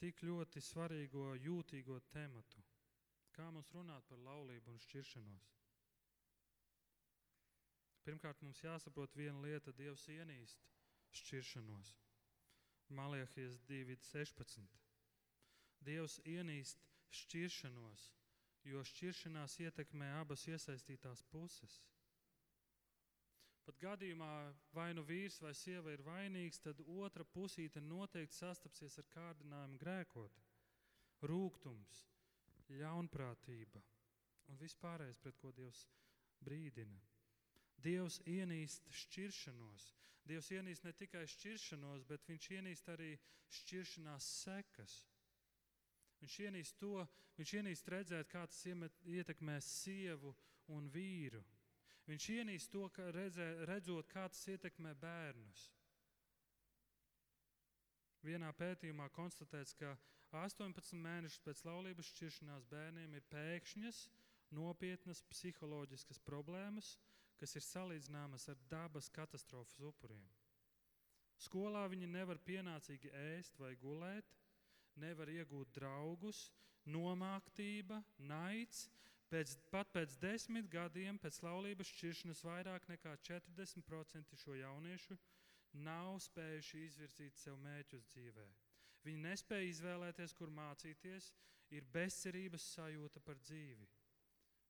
tik 0.02 0.20
ļoti 0.28 0.62
svarīgo, 0.62 1.30
jūtīgo 1.42 1.98
tematu? 2.14 2.62
Kā 3.38 3.48
mums 3.54 3.70
runāt 3.74 4.06
par 4.10 4.18
laulību 4.26 4.72
un 4.74 4.78
šķiršanos? 4.84 5.48
Pirmkārt, 8.06 8.40
mums 8.42 8.62
jāsaprot 8.64 9.14
viena 9.20 9.40
lieta, 9.44 9.72
Dievs 9.78 10.06
ienīst 10.14 10.62
šķiršanos. 11.20 11.90
Maliehijas 12.98 13.58
2.16. 13.68 14.78
Dievs 15.84 16.16
ienīst 16.34 16.80
šķiršanos, 17.20 18.06
jo 18.70 18.80
šķiršanās 18.92 19.58
ietekmē 19.66 20.08
abas 20.22 20.46
iesaistītās 20.48 21.22
puses. 21.34 21.76
Pat 23.68 23.76
gadījumā, 23.83 24.33
vai 24.72 24.94
nu 24.96 25.02
vīrs 25.04 25.42
vai 25.44 25.50
sieva 25.52 25.92
ir 25.92 26.00
vainīgs, 26.00 26.62
tad 26.64 26.78
otra 26.88 27.26
pusīte 27.28 27.83
noteikti 27.85 28.38
sastapsies 28.38 28.96
ar 29.02 29.04
kārdinājumu 29.12 29.76
grēkot. 29.83 30.38
Rūkums, 31.28 31.98
ļaunprātība 32.72 33.83
un 34.48 34.61
vispārējais, 34.62 35.20
pret 35.20 35.37
ko 35.42 35.52
Dievs 35.52 35.83
brīdina. 36.40 36.96
Dievs 37.85 38.22
ienīst 38.24 38.88
šķiršanos. 39.02 39.90
Dievs 40.24 40.48
ienīst 40.57 40.88
ne 40.88 40.94
tikai 40.96 41.26
šķiršanos, 41.28 42.09
bet 42.09 42.24
viņš 42.24 42.50
ienīst 42.57 42.88
arī 42.94 43.11
šķiršanās 43.61 44.33
sekas. 44.46 44.96
Viņš 46.22 46.40
ienīst 46.48 46.81
to, 46.81 47.04
viņš 47.37 47.54
ienīst 47.61 47.92
redzēt, 47.92 48.33
kā 48.33 48.48
tas 48.48 48.64
ietekmē 49.04 49.61
sievu 49.61 50.33
un 50.72 50.88
vīru. 50.96 51.44
Viņš 52.09 52.29
ienīst 52.33 52.71
to, 52.73 52.87
ka 52.94 53.11
redzē, 53.12 53.47
redzot, 53.68 54.09
kā 54.09 54.25
tas 54.33 54.47
ietekmē 54.49 54.94
bērnus. 54.97 55.66
Vienā 58.25 58.49
pētījumā 58.57 59.11
konstatēts, 59.14 59.77
ka 59.79 59.92
18 60.40 60.97
mēnešus 61.05 61.44
pēc 61.44 61.61
laulības 61.68 62.09
šķiršanās 62.14 62.64
bērniem 62.73 63.14
ir 63.16 63.29
pēkšņas, 63.33 64.01
nopietnas 64.57 65.23
psiholoģiskas 65.31 66.21
problēmas, 66.25 66.97
kas 67.38 67.55
ir 67.57 67.64
salīdzināmas 67.64 68.49
ar 68.51 68.59
dabas 68.71 69.09
katastrofas 69.14 69.79
upuriem. 69.85 70.27
Skolā 71.38 71.85
viņi 71.92 72.09
nevar 72.11 72.40
pienācīgi 72.42 73.12
ēst 73.14 73.61
vai 73.62 73.77
gulēt, 73.79 74.33
nevar 74.99 75.31
iegūt 75.31 75.71
draugus, 75.77 76.49
nomāktība, 76.88 78.01
naids, 78.18 78.88
Pēc, 79.28 79.58
pat 79.68 79.90
pēc 79.92 80.14
desmit 80.22 80.70
gadiem 80.72 81.18
pēc 81.20 81.42
laulības 81.44 81.90
šķiršanas 81.92 82.40
vairāk 82.46 82.86
nekā 82.88 83.12
40% 83.28 84.38
šo 84.40 84.54
jauniešu 84.56 85.18
nav 85.84 86.16
spējuši 86.24 86.80
izvirzīt 86.86 87.36
sev 87.36 87.58
mērķus 87.60 88.06
dzīvē. 88.14 88.46
Viņi 89.04 89.20
nespēja 89.26 89.68
izvēlēties, 89.68 90.32
kur 90.38 90.50
mācīties, 90.50 91.28
ir 91.76 91.84
bezcerības 91.92 92.70
sajūta 92.74 93.20
par 93.24 93.36
dzīvi. 93.44 93.88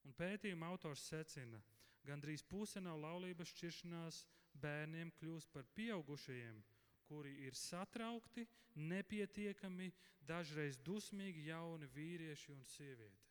Un 0.06 0.16
pētījuma 0.18 0.72
autors 0.72 1.06
secina, 1.06 1.60
ka 2.00 2.10
gandrīz 2.10 2.42
puse 2.42 2.82
no 2.82 2.96
laulības 2.98 3.54
šķiršanās 3.54 4.24
bērniem 4.58 5.14
kļūst 5.20 5.52
par 5.54 5.66
pieaugušajiem, 5.78 6.60
kuri 7.08 7.34
ir 7.46 7.54
satraukti, 7.56 8.46
nepietiekami, 8.90 9.92
dažreiz 10.28 10.78
dusmīgi 10.84 11.48
jauni 11.48 11.88
vīrieši 11.94 12.52
un 12.52 12.64
sievietes. 12.74 13.27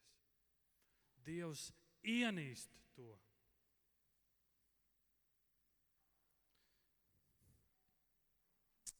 Dievs 1.27 1.69
ienīst 2.07 2.77
to. 2.95 3.11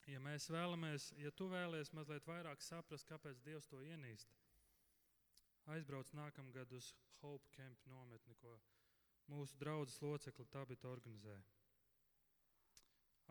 Ja 0.07 0.21
mēs 0.23 0.47
vēlamies, 0.47 1.09
ja 1.19 1.31
tu 1.35 1.49
vēlies 1.51 1.91
mazliet 1.91 2.27
vairāk 2.29 2.61
saprast, 2.63 3.07
kāpēc 3.09 3.41
Dievs 3.43 3.67
to 3.67 3.81
ienīst, 3.83 4.31
aizbrauc 5.73 6.13
nākamgad 6.15 6.71
uz 6.77 6.93
Hope 7.19 7.51
Camp 7.57 7.83
nometni, 7.91 8.35
ko 8.39 8.53
mūsu 9.27 9.59
draudzes 9.59 9.99
locekli 10.01 10.47
Tabita 10.53 10.87
organizē. 10.87 11.35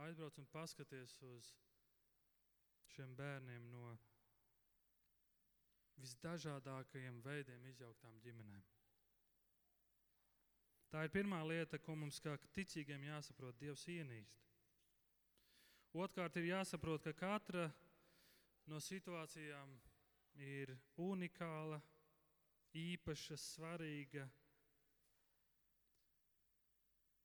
Aizbrauc 0.04 0.36
un 0.36 0.48
paskaties 0.52 1.16
uz 1.30 1.54
šiem 2.92 3.16
bērniem 3.16 3.70
no 3.72 3.96
visdažādākajiem 6.04 7.22
veidiem 7.24 7.64
izjauktām 7.72 8.20
ģimenēm. 8.26 8.75
Tā 10.92 11.02
ir 11.04 11.12
pirmā 11.14 11.40
lieta, 11.46 11.80
ko 11.82 11.96
mums 11.98 12.20
kā 12.22 12.36
ticīgiem 12.54 13.08
jāsaprot. 13.08 13.58
Dievs 13.58 13.86
ienīst. 13.90 14.42
Otrkārt, 15.96 16.36
ir 16.36 16.50
jāsaprot, 16.50 17.02
ka 17.06 17.12
katra 17.16 17.66
no 18.70 18.80
situācijām 18.82 19.70
ir 20.44 20.74
unikāla, 21.00 21.80
īpaša, 22.76 23.38
svarīga. 23.40 24.26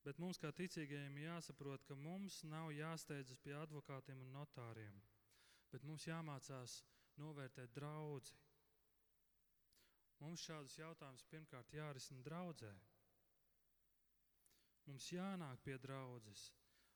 Bet 0.06 0.18
mums, 0.18 0.40
kā 0.42 0.50
ticīgajiem, 0.56 1.20
jāsaprot, 1.26 1.84
ka 1.86 1.98
mums 2.00 2.40
nav 2.50 2.72
jāsteidzas 2.74 3.42
pie 3.44 3.54
advokātiem 3.60 4.24
un 4.24 4.32
notāriem, 4.34 4.96
bet 5.74 5.84
mums 5.86 6.08
jāmācās 6.08 6.80
novērtēt 7.22 7.76
draugu. 7.76 8.34
Mums 10.22 10.42
šādus 10.46 10.78
jautājumus 10.78 11.28
pirmkārt 11.30 11.74
jārisina 11.74 12.24
draudzē. 12.26 12.72
Mums 14.90 15.08
jānāk 15.14 15.62
pie 15.66 15.78
draudzes, 15.84 16.48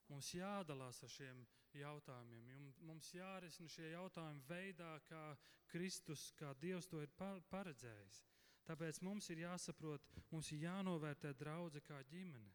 mums 0.10 0.32
jādalās 0.36 1.02
ar 1.06 1.12
šiem 1.16 1.44
jautājumiem, 1.80 2.70
mums 2.88 3.12
jārisina 3.14 3.70
šie 3.70 3.92
jautājumi 3.94 4.44
veidā, 4.50 4.94
kā 5.10 5.24
Kristus, 5.72 6.30
kā 6.40 6.54
Dievs 6.62 6.88
to 6.92 7.02
ir 7.04 7.12
paredzējis. 7.52 8.24
Tāpēc 8.66 9.00
mums 9.06 9.30
ir 9.30 9.44
jāsaprot, 9.44 10.06
mums 10.32 10.50
ir 10.56 10.64
jānovērtē 10.66 11.34
draudzene 11.38 11.86
kā 11.86 12.00
ģimene. 12.10 12.54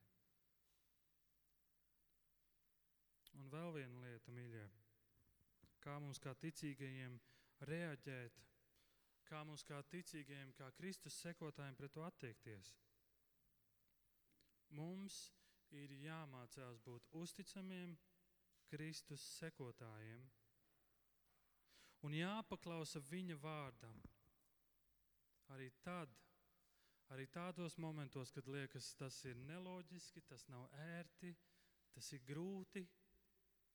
Un 3.39 3.51
vēl 3.53 3.71
viena 3.77 4.01
lieta, 4.05 4.33
mīļie, 4.35 4.65
kā 5.85 5.99
mums 6.03 6.19
kā 6.23 6.35
ticīgajiem 6.43 7.15
reaģēt, 7.71 8.41
kā 9.31 9.45
mums 9.47 9.63
kā 9.69 9.79
ticīgajiem, 9.93 10.51
kā 10.59 10.73
Kristus 10.81 11.21
sekotājiem 11.23 11.79
pret 11.79 11.95
to 11.95 12.03
attiekties. 12.09 12.75
Mums 14.79 15.17
ir 15.75 15.93
jāmācās 16.03 16.79
būt 16.87 17.09
uzticamiem 17.23 17.97
Kristus 18.71 19.23
sekotājiem 19.39 20.29
un 22.07 22.17
jāpaklausa 22.17 23.03
viņa 23.11 23.37
vārdam. 23.43 23.99
Arī 25.51 25.69
tad, 25.85 26.13
arī 27.11 27.27
tādos 27.35 27.77
momentos, 27.83 28.31
kad 28.33 28.47
liekas, 28.47 28.93
tas 29.01 29.19
ir 29.27 29.39
neloģiski, 29.49 30.23
tas 30.31 30.47
nav 30.49 30.69
ērti, 30.87 31.35
tas 31.95 32.13
ir 32.15 32.23
grūti, 32.29 32.85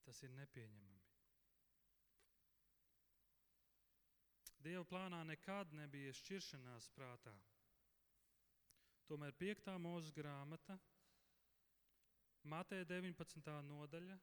tas 0.06 0.22
ir 0.24 0.32
nepieņemami. 0.38 1.04
Dieva 4.66 4.86
plānā 4.90 5.20
nekad 5.30 5.76
nebija 5.78 6.14
šķiršanās 6.18 6.88
prātā. 6.96 7.36
Tomēr 9.06 9.36
5. 9.38 9.68
mūža 9.78 10.14
grāmata, 10.18 10.80
Mateja 12.50 12.86
19. 12.90 13.52
nodaļa, 13.68 14.16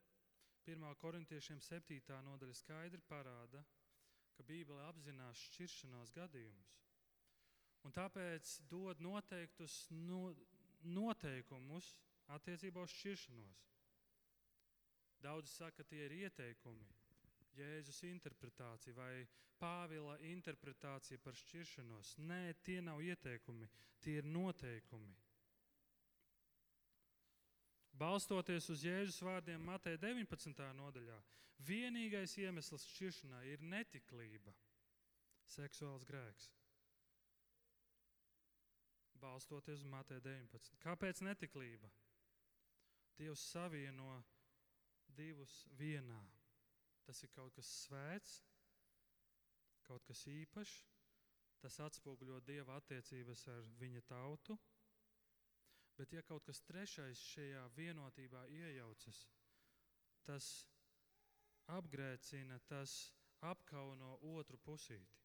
1. 0.67 0.87
korintiešiem 0.99 1.61
7. 1.63 2.19
nodaļa 2.27 2.57
skaidri 2.59 3.03
parāda, 3.07 3.63
ka 4.35 4.47
Bībele 4.47 4.83
apzinās 4.89 5.39
šķiršanās 5.51 6.11
gadījumus. 6.17 6.73
Un 7.87 7.95
tāpēc 7.95 8.57
dod 8.71 9.03
noteiktus 9.03 9.77
no, 9.91 10.33
noteikumus 10.83 11.93
attiecībā 12.35 12.83
uz 12.83 12.95
šķiršanos. 12.95 13.63
Daudzi 15.23 15.55
saka, 15.55 15.83
ka 15.83 15.91
tie 15.91 16.07
ir 16.09 16.17
ieteikumi, 16.25 16.91
Jēzus 17.59 18.03
interpretācija 18.09 18.95
vai 18.97 19.27
Pāvila 19.63 20.17
interpretācija 20.27 21.21
par 21.23 21.37
šķiršanos. 21.39 22.17
Nē, 22.27 22.55
tie 22.67 22.81
nav 22.83 23.03
ieteikumi, 23.05 23.69
tie 24.03 24.17
ir 24.19 24.27
noteikumi. 24.27 25.13
Balstoties 27.93 28.67
uz 28.73 28.83
Jēzus 28.83 29.21
vārdiem 29.23 29.63
Matei 29.63 30.01
19. 30.01 30.65
nodaļā, 30.81 31.21
vienīgais 31.69 32.35
iemesls 32.43 32.89
šķiršanai 32.97 33.45
ir 33.53 33.63
netiklība, 33.63 34.55
seksuāls 35.47 36.09
grēks. 36.09 36.51
Balstoties 39.23 39.85
uz 39.85 39.87
Matei 39.87 40.19
19. 40.25 40.75
Kāpēc 40.83 41.23
netiklība? 41.23 41.93
Dievs 43.21 43.45
savieno 43.53 44.17
divus 45.15 45.61
vienā. 45.79 46.19
Tas 47.07 47.23
ir 47.27 47.31
kaut 47.35 47.55
kas 47.57 47.69
svēts, 47.85 48.37
kaut 49.87 50.05
kas 50.09 50.27
īpašs. 50.31 50.75
Tas 51.63 51.79
atspoguļo 51.85 52.41
Dieva 52.47 52.77
attiecības 52.81 53.47
ar 53.53 53.67
viņa 53.79 54.03
tautu. 54.11 54.57
Bet, 55.99 56.15
ja 56.17 56.23
kaut 56.27 56.43
kas 56.49 56.63
trešais 56.67 57.21
šajā 57.35 57.63
vienotībā 57.77 58.47
iejaucas, 58.51 59.19
tas 60.27 60.49
apgrēcina, 61.71 62.59
tas 62.67 62.95
apkauno 63.47 64.17
otru 64.33 64.59
pusīti. 64.67 65.21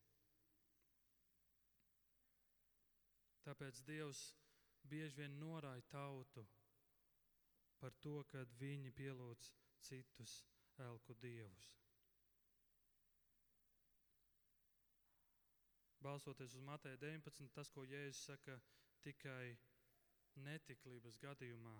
Tāpēc 3.47 3.79
Dievs 3.87 4.21
bieži 4.91 5.21
vien 5.21 5.39
norāja 5.39 5.85
tautu 5.93 6.43
par 7.79 7.95
to, 8.03 8.19
kad 8.27 8.51
viņi 8.59 8.91
pielūdz 8.97 9.49
citus 9.87 10.41
elku 10.85 11.15
dievus. 11.21 11.73
Balsoties 16.01 16.53
uz 16.53 16.61
Mateja 16.61 16.97
19, 17.01 17.49
tas, 17.53 17.71
ko 17.73 17.83
Jēzus 17.83 18.27
saka, 18.29 18.59
tikai 19.03 19.57
netiklības 20.45 21.17
gadījumā 21.19 21.73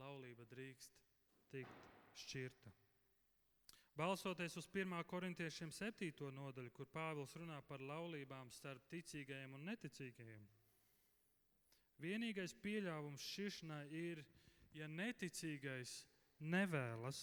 laulība 0.00 0.44
drīkst 0.50 0.98
tikt 1.52 1.92
šķirta. 2.24 2.72
Balsoties 3.94 4.56
uz 4.58 4.66
1. 4.74 4.90
korintiešiem 5.06 5.70
7. 5.70 6.30
nodaļu, 6.34 6.72
kur 6.74 6.88
Pāvils 6.90 7.36
runā 7.38 7.60
par 7.68 7.80
laulībām 7.80 8.50
starp 8.50 8.88
ticīgajiem 8.90 9.54
un 9.54 9.68
neticīgajiem, 9.70 10.48
vienīgais 12.02 12.56
pieļāvums 12.64 13.22
šķiršanai 13.22 13.84
ir, 13.94 14.24
ja 14.74 14.88
neticīgais 14.90 16.00
nevēlas 16.42 17.22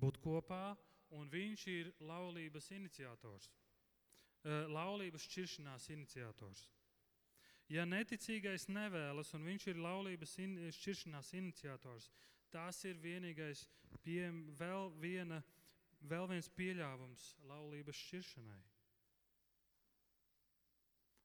būt 0.00 0.18
kopā, 0.22 0.74
un 1.14 1.28
viņš 1.30 1.66
ir 1.70 1.92
laulības 2.00 2.70
iniciators, 2.74 3.50
eh, 4.44 4.66
laulības 4.68 5.26
šķiršanās 5.28 5.90
iniciators. 5.94 6.68
Ja 7.68 7.84
neticīgais 7.88 8.68
nevēlas, 8.68 9.32
un 9.34 9.44
viņš 9.44 9.68
ir 9.72 9.80
laulības 9.80 10.38
in, 10.38 10.56
šķiršanās 10.70 11.32
iniciators, 11.32 12.10
tas 12.50 12.84
ir 12.84 13.00
vienīgais, 13.00 13.68
pie, 14.02 14.28
vēl, 14.58 14.92
viena, 15.00 15.42
vēl 16.02 16.28
viens 16.28 16.48
pieļāvums 16.48 17.34
laulības 17.48 17.96
šķiršanai. 17.96 18.62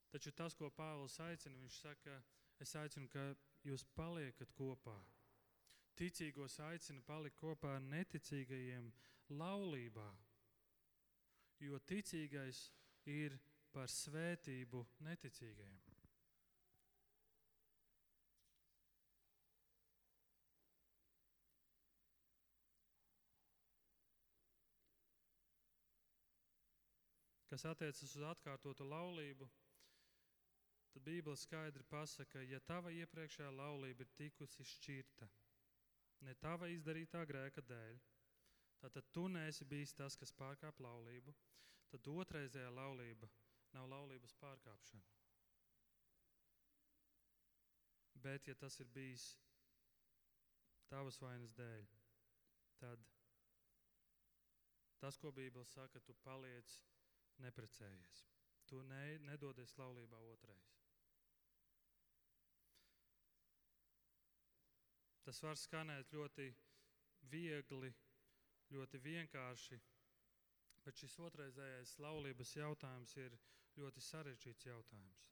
Taču 0.09 0.31
tas, 0.31 0.55
ko 0.55 0.71
Pāvils 0.73 1.19
aicina, 1.19 1.59
viņš 1.59 1.81
saka, 1.83 2.21
es 2.59 2.73
aicinu, 2.75 3.09
ka 3.09 3.35
jūs 3.67 3.83
paliekat 3.95 4.49
kopā 4.57 4.97
ticīgos 5.99 6.59
aicina 6.69 7.03
palikt 7.07 7.39
kopā 7.41 7.75
ar 7.75 7.85
neticīgajiem 7.91 8.89
laulībā, 9.35 10.07
jo 11.67 11.79
ticīgais 11.91 12.65
ir 13.19 13.35
par 13.73 13.91
svētību 13.91 14.85
neticīgajiem. 15.05 15.89
Kas 27.49 27.65
attiecas 27.65 28.03
uz 28.05 28.23
atkārtotu 28.29 28.85
laulību, 28.85 29.47
tad 30.93 31.03
Bībele 31.03 31.37
skaidri 31.37 31.83
pasaka, 31.89 32.43
ja 32.45 32.59
tava 32.61 32.93
iepriekšējā 32.93 33.49
laulība 33.57 34.05
ir 34.05 34.11
tikusi 34.19 34.65
šķirta, 34.69 35.27
ne 36.27 36.33
tava 36.43 36.67
izdarītā 36.73 37.21
grēka 37.29 37.63
dēļ, 37.71 37.99
tad 38.81 38.97
tu 39.15 39.27
neesi 39.31 39.65
bijis 39.67 39.93
tas, 39.99 40.15
kas 40.19 40.33
pārkāp 40.41 40.79
laulību, 40.83 41.33
tad 41.91 42.07
otrreizējā 42.13 42.69
laulība 42.75 43.29
nav 43.75 43.87
laulības 43.91 44.35
pārkāpšana. 44.41 45.05
Bet, 48.23 48.47
ja 48.51 48.55
tas 48.59 48.79
ir 48.83 48.89
bijis 48.95 49.29
tavas 50.91 51.19
vainas 51.23 51.53
dēļ, 51.55 51.85
tad 52.81 53.05
tas, 54.99 55.17
ko 55.21 55.31
Bībele 55.31 55.65
saka, 55.71 56.01
tu 56.03 56.15
paliec 56.25 56.73
neprecējies. 57.45 58.25
Tu 58.69 58.81
ne, 58.91 59.03
nedodies 59.29 59.75
laulībā 59.79 60.19
otrais. 60.33 60.78
Tas 65.29 65.43
var 65.45 65.59
skanēt 65.61 66.09
ļoti 66.09 66.45
viegli, 67.29 67.91
ļoti 68.73 69.01
vienkārši, 69.03 69.77
bet 70.87 70.97
šis 70.97 71.17
otrreizējais 71.21 71.91
laulības 72.01 72.53
jautājums 72.57 73.13
ir 73.21 73.35
ļoti 73.77 74.01
sarežģīts 74.01 74.65
jautājums. 74.65 75.27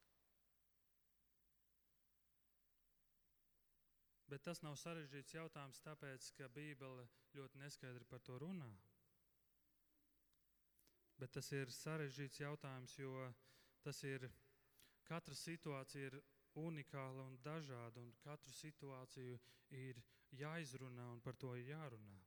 Bet 4.30 4.46
tas 4.46 4.62
nav 4.62 4.78
sarežģīts 4.84 5.34
jautājums, 5.40 5.82
tāpēc, 5.90 6.30
ka 6.38 6.52
Bībele 6.60 7.08
ļoti 7.34 7.64
neskaidri 7.66 8.06
par 8.14 8.22
to 8.30 8.38
runā. 8.46 8.70
Bet 11.18 11.34
tas 11.40 11.50
ir 11.58 11.74
sarežģīts 11.74 12.44
jautājums, 12.46 13.00
jo 13.02 13.32
tas 13.82 14.06
ir 14.14 14.30
katra 15.10 15.42
situācija 15.42 16.12
ir 16.12 16.22
unikāla 16.58 17.26
un 17.28 17.38
dažāda, 17.46 18.02
un 18.02 18.14
katru 18.24 18.54
situāciju 18.58 19.38
ir 19.78 20.02
jāizrunā 20.40 21.08
un 21.14 21.22
par 21.22 21.38
to 21.40 21.54
ir 21.56 21.72
jārunā. 21.72 22.18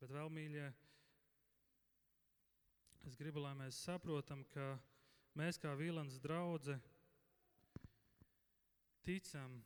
Bet 0.00 0.12
vēl, 0.16 0.30
mīļie, 0.32 0.68
es 3.08 3.18
gribu, 3.20 3.42
lai 3.44 3.52
mēs 3.58 3.82
saprotam, 3.84 4.46
ka 4.54 4.72
mēs 5.36 5.60
kā 5.60 5.74
Vīlāns 5.76 6.16
draudzē 6.24 6.78
ticam, 9.04 9.60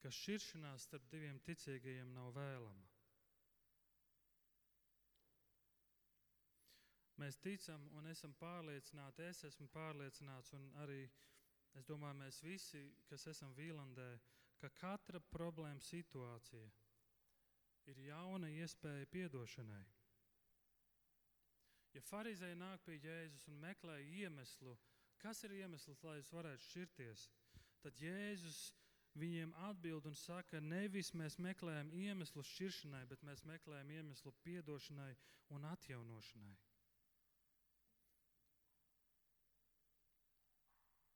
ka 0.00 0.12
šķiršanās 0.12 0.88
starp 0.88 1.06
diviem 1.12 1.40
ticīgajiem 1.44 2.12
nav 2.16 2.32
vēlama. 2.36 2.90
Mēs 7.20 7.38
ticam 7.38 7.84
un 7.94 8.08
esam 8.10 8.32
pārliecināti, 8.40 9.28
es 9.30 9.44
esmu 9.48 9.68
pārliecināts, 9.72 10.52
un 10.56 10.66
arī 10.82 11.04
es 11.78 11.86
domāju, 11.88 12.20
mēs 12.22 12.40
visi, 12.44 12.84
kas 13.10 13.26
esam 13.32 13.54
Vīlandē, 13.56 14.08
ka 14.60 14.70
katra 14.78 15.20
problēma 15.32 15.82
situācija 15.82 16.70
ir 17.90 18.00
jauna 18.06 18.48
iespēja 18.48 19.10
piedošanai. 19.12 19.82
Ja 21.94 22.02
farizēji 22.02 22.58
nāk 22.58 22.82
pie 22.86 22.96
Jēzus 22.98 23.44
un 23.52 23.60
meklē 23.62 24.00
iemeslu, 24.18 24.72
kas 25.22 25.44
ir 25.46 25.54
iemesls, 25.60 26.00
lai 26.02 26.16
jūs 26.18 26.32
varētu 26.34 26.66
šķirties, 26.70 27.28
tad 27.84 28.00
Jēzus 28.02 28.72
viņiem 29.14 29.52
atbild 29.68 30.08
un 30.10 30.16
saka, 30.18 30.60
nevis 30.60 31.12
mēs 31.14 31.38
meklējam 31.38 31.92
iemeslu 31.94 32.42
šķiršanai, 32.42 33.04
bet 33.10 33.22
mēs 33.22 33.44
meklējam 33.46 33.92
iemeslu 33.98 34.32
piedošanai 34.42 35.12
un 35.54 35.68
atjaunošanai. 35.70 36.56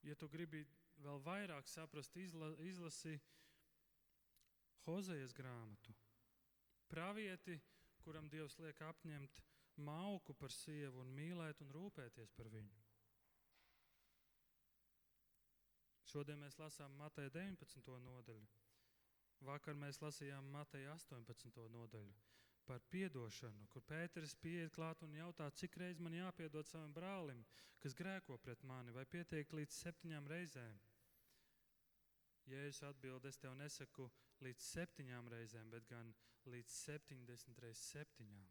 Ja 0.07 0.15
tu 0.15 0.29
gribi 0.31 0.63
vēl 1.03 1.21
vairāk 1.25 1.69
saprast, 1.71 2.17
izla, 2.17 2.53
izlasi 2.63 3.19
Hozejas 4.87 5.35
grāmatu. 5.37 5.95
Pravieti, 6.89 7.59
kuram 8.05 8.29
Dievs 8.33 8.57
liek 8.63 8.81
apņemt 8.83 9.43
mauku 9.85 10.35
par 10.35 10.55
sievu 10.55 11.03
un 11.03 11.11
mīlēt 11.15 11.61
un 11.65 11.75
rūpēties 11.75 12.33
par 12.39 12.49
viņu. 12.55 12.79
Šodien 16.09 16.41
mēs 16.41 16.57
lasām 16.57 16.95
Mateja 16.97 17.31
19. 17.35 17.99
nodaļu. 18.07 18.49
Vakar 19.45 19.77
mēs 19.77 20.01
lasījām 20.03 20.49
Mateja 20.55 20.95
18. 20.97 21.69
nodaļu 21.75 22.17
par 22.69 22.85
atdošanu, 22.85 23.67
kur 23.73 23.83
Pēters 23.89 24.35
pieiet 24.43 24.75
klāt 24.77 25.03
un 25.07 25.17
jautā, 25.17 25.49
cik 25.61 25.77
reizes 25.81 26.05
man 26.05 26.15
jāpiedod 26.19 26.69
savam 26.69 26.93
brālim, 26.93 27.45
kas 27.81 27.97
grēko 27.97 28.39
pret 28.39 28.63
mani, 28.63 28.93
vai 28.93 29.07
pietiek 29.07 29.53
līdz 29.53 29.81
septiņām 29.85 30.29
reizēm. 30.29 30.79
Jēzus 32.49 32.85
atbild, 32.89 33.25
es 33.29 33.37
tev 33.41 33.57
nesaku 33.57 34.09
līdz 34.45 34.71
septiņām 34.73 35.29
reizēm, 35.33 35.71
bet 35.71 35.89
gan 35.91 36.15
līdz 36.49 36.77
septiņdesmit 36.85 37.61
reizes 37.65 37.91
septiņām. 37.93 38.49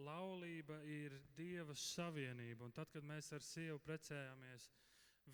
Laulība 0.00 0.78
ir 0.86 1.16
Dieva 1.36 1.74
savienība, 1.76 2.64
un 2.64 2.72
tad, 2.72 2.88
kad 2.92 3.04
mēs 3.04 3.32
ar 3.36 3.44
sievu 3.44 3.80
precējāmies, 3.84 4.70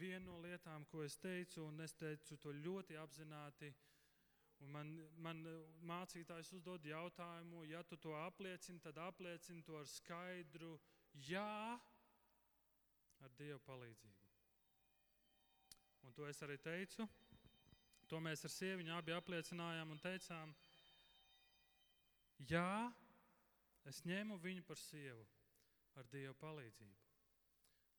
viena 0.00 0.24
no 0.26 0.40
lietām, 0.42 0.86
ko 0.90 1.04
es 1.04 1.18
teicu, 1.22 1.66
un 1.68 1.84
es 1.84 1.94
teicu 1.94 2.38
to 2.42 2.54
ļoti 2.56 2.96
apzināti, 2.98 3.70
un 4.64 4.72
man, 4.72 4.92
man 5.22 5.42
mācītājs 5.88 6.52
uzdod 6.56 6.84
jautājumu, 6.88 7.64
ja 7.68 7.82
tu 7.84 7.98
to 8.00 8.14
apliecini, 8.18 8.80
tad 8.80 8.98
apliecini 9.04 9.64
to 9.66 9.76
ar 9.80 9.88
skaidru 9.90 10.76
jā, 11.28 11.78
ar 13.20 13.36
Dieva 13.38 13.60
palīdzību. 13.66 14.24
Un 16.06 16.14
to 16.14 16.28
es 16.30 16.42
arī 16.46 16.56
teicu. 16.62 17.08
To 18.06 18.20
mēs 18.22 18.44
ar 18.46 18.52
sieviņu 18.54 18.94
abi 18.94 19.12
apliecinājām 19.16 19.90
un 19.90 19.98
teicām, 19.98 20.52
jā, 22.46 22.68
Es 23.86 24.02
ņēmu 24.02 24.40
viņu 24.42 24.64
par 24.66 24.78
sievu 24.82 25.22
ar 26.00 26.06
Dieva 26.10 26.34
palīdzību. 26.40 27.02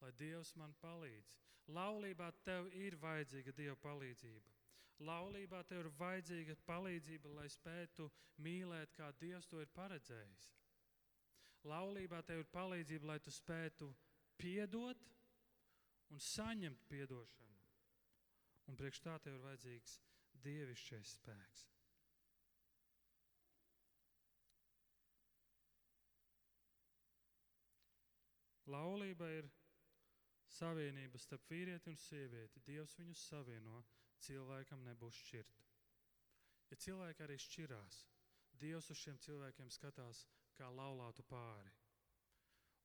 Lai 0.02 0.10
Dievs 0.20 0.52
man 0.60 0.74
palīdz. 0.82 1.38
Laulībā 1.78 2.28
tev 2.48 2.68
ir 2.76 2.98
vajadzīga 3.00 3.54
Dieva 3.56 3.78
palīdzība. 3.84 4.57
Laulībā 5.06 5.62
tev 5.70 5.84
ir 5.84 5.92
vajadzīga 6.00 6.56
palīdzība, 6.66 7.30
lai 7.38 7.48
spētu 7.54 8.08
mīlēt, 8.42 8.96
kā 8.98 9.12
Dievs 9.22 9.46
to 9.52 9.62
ir 9.62 9.70
paredzējis. 9.76 10.48
Laulībā 11.70 12.24
tev 12.26 12.42
ir 12.42 12.50
palīdzība, 12.54 13.12
lai 13.12 13.20
tu 13.22 13.34
spētu 13.34 13.92
piedot 14.42 15.06
un 16.10 16.22
saņemt 16.24 16.90
atdošanu. 16.90 17.58
Un 18.68 18.78
priekš 18.80 19.02
tā 19.06 19.18
tev 19.24 19.38
ir 19.38 19.44
vajadzīgs 19.46 20.00
dievišķais 20.44 21.14
spēks. 21.20 21.68
Laulība 28.68 29.30
ir 29.32 29.48
savienība 30.52 31.20
starp 31.22 31.46
vīrieti 31.48 31.94
un 31.94 31.96
sievieti. 32.02 32.64
Dievs 32.68 32.98
viņus 33.00 33.22
savieno, 33.30 33.80
cilvēkam 34.26 34.84
nebūs 34.88 35.18
šķirt. 35.24 35.62
Ja 36.72 36.78
cilvēki 36.86 37.24
arī 37.26 37.38
šķirās, 37.46 38.00
Dievs 38.62 38.88
uz 38.94 38.98
šiem 39.04 39.20
cilvēkiem 39.22 39.70
skatās 39.76 40.24
kā 40.58 40.68
laulātu 40.74 41.24
pāri. 41.30 41.72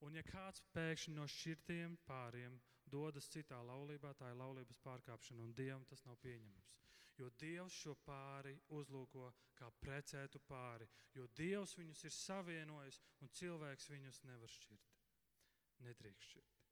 Un 0.05 0.17
ja 0.19 0.23
kāds 0.27 0.61
pēkšņi 0.75 1.15
no 1.17 1.25
šķirtiem 1.35 1.95
pāriem 2.09 2.59
dodas 2.95 3.29
citā 3.33 3.57
laulībā, 3.65 4.11
tā 4.19 4.29
ir 4.33 4.37
laulības 4.41 4.81
pārkāpšana, 4.85 5.41
un 5.47 5.55
Dievam 5.57 5.85
tas 5.89 6.05
nav 6.05 6.19
pieņemams. 6.25 6.69
Jo 7.17 7.29
Dievs 7.41 7.79
šo 7.83 7.95
pāri 8.05 8.53
uzlūko 8.79 9.31
kā 9.57 9.69
precētu 9.81 10.41
pāri, 10.49 10.87
jo 11.17 11.27
Dievs 11.41 11.77
viņus 11.79 12.05
ir 12.09 12.15
savienojis, 12.19 13.01
un 13.21 13.33
cilvēks 13.39 13.89
viņus 13.95 14.23
nevar 14.29 14.53
šķirt 14.59 14.93
nedrīkst 15.87 16.29
šķirt. 16.29 16.62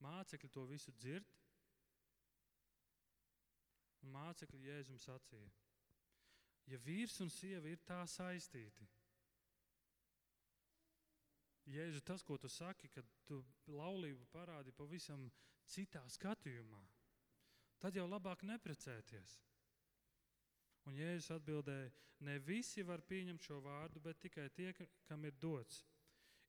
Mācekļi 0.00 0.50
to 0.54 0.64
visu 0.68 0.92
dzird, 0.96 1.34
un 4.00 4.14
mācekļi 4.14 4.62
Jēzum 4.64 5.00
sacīja, 5.00 5.50
ja 6.72 6.78
vīrs 6.86 7.18
un 7.20 7.28
sieva 7.32 7.68
ir 7.68 7.82
tā 7.84 8.00
saistīti, 8.08 8.88
Jēzu, 11.70 12.00
tas, 12.02 12.22
ko 12.26 12.38
tu 12.40 12.48
saki, 12.50 12.88
kad 12.90 13.06
tu 13.28 13.42
laulību 13.70 14.26
parādi 14.32 14.72
pavisam 14.74 15.28
citā 15.70 16.02
skatījumā, 16.10 16.80
tad 17.78 17.96
jau 17.96 18.08
labāk 18.08 18.42
neprecēties. 18.48 19.36
Un 20.88 20.96
Jēzus 20.96 21.30
atbildēja, 21.36 21.92
ne 22.26 22.38
visi 22.42 22.82
var 22.82 23.04
pieņemt 23.06 23.44
šo 23.46 23.60
vārdu, 23.62 24.00
bet 24.02 24.18
tikai 24.24 24.48
tie, 24.56 24.72
kam 25.06 25.24
ir 25.28 25.36
dots. 25.38 25.84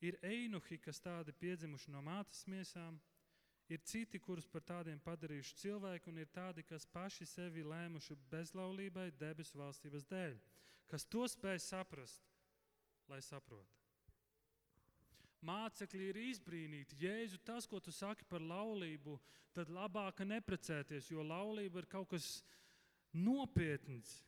Ir 0.02 0.18
einuhi, 0.26 0.80
kas 0.82 1.04
tādi 1.04 1.36
piedzimuši 1.38 1.92
no 1.94 2.02
mātes 2.02 2.48
miesām, 2.50 2.98
ir 3.72 3.84
citi, 3.88 4.20
kurus 4.20 4.48
par 4.52 4.64
tādiem 4.68 5.00
padarījuši 5.04 5.58
cilvēki, 5.64 6.12
un 6.12 6.22
ir 6.22 6.32
tādi, 6.36 6.64
kas 6.68 6.88
paši 6.92 7.28
sevi 7.30 7.64
lēmuši 7.64 8.18
bezlaulībai 8.32 9.12
debesu 9.20 9.60
valstības 9.62 10.08
dēļ. 10.12 10.40
Kas 10.92 11.08
to 11.08 11.24
spēj 11.32 11.62
saprast, 11.64 12.26
lai 13.08 13.22
saprotu. 13.24 13.78
Mācekļi 15.48 16.10
ir 16.12 16.20
izbrīnīti. 16.22 17.00
Jēzu, 17.02 17.40
tas, 17.46 17.66
ko 17.66 17.80
tu 17.82 17.94
saki 17.96 18.28
par 18.30 18.44
laulību, 18.44 19.16
tad 19.56 19.72
labāk 19.74 20.22
neprecēties, 20.28 21.10
jo 21.10 21.24
laulība 21.26 21.82
ir 21.82 21.88
kaut 21.90 22.12
kas 22.12 22.28
nopietns. 23.16 24.20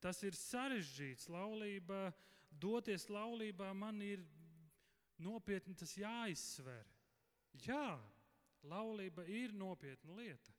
Tas 0.00 0.22
ir 0.24 0.34
sarežģīts. 0.34 1.28
Laulība, 1.30 2.08
doties 2.50 3.06
laulībā, 3.12 3.70
man 3.76 4.00
ir 4.02 4.24
nopietni 5.20 5.76
tas 5.76 5.92
jāizsver. 6.00 6.88
Jā, 7.66 8.00
laulība 8.68 9.24
ir 9.28 9.54
nopietna 9.56 10.16
lieta. 10.18 10.54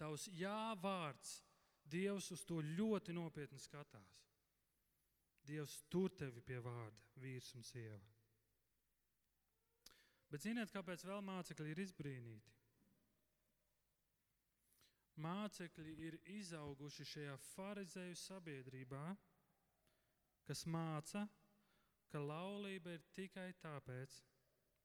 Tavs 0.00 0.26
jā 0.34 0.74
vārds, 0.82 1.40
Dievs 1.92 2.30
uz 2.32 2.44
to 2.48 2.60
ļoti 2.62 3.12
nopietni 3.12 3.58
skatās. 3.60 4.20
Dievs 5.44 5.80
tur 5.90 6.14
tevi 6.14 6.40
pie 6.46 6.60
vārda, 6.62 7.02
vīrs 7.20 7.50
un 7.58 7.66
sieva. 7.66 8.06
Bet 10.30 10.46
ziniet, 10.46 10.70
kāpēc 10.72 11.02
vēl 11.04 11.20
mācekļi 11.26 11.74
ir 11.74 11.82
izbrīnīti? 11.82 12.52
mācekļi 15.20 15.92
ir 16.06 16.16
izauguši 16.38 17.04
šajā 17.06 17.36
farizēju 17.52 18.16
sabiedrībā, 18.16 19.04
kas 20.46 20.64
māca, 20.66 21.26
ka 22.12 22.20
laulība 22.20 22.92
ir 22.96 23.04
tikai 23.16 23.48
tāpēc, 23.62 24.18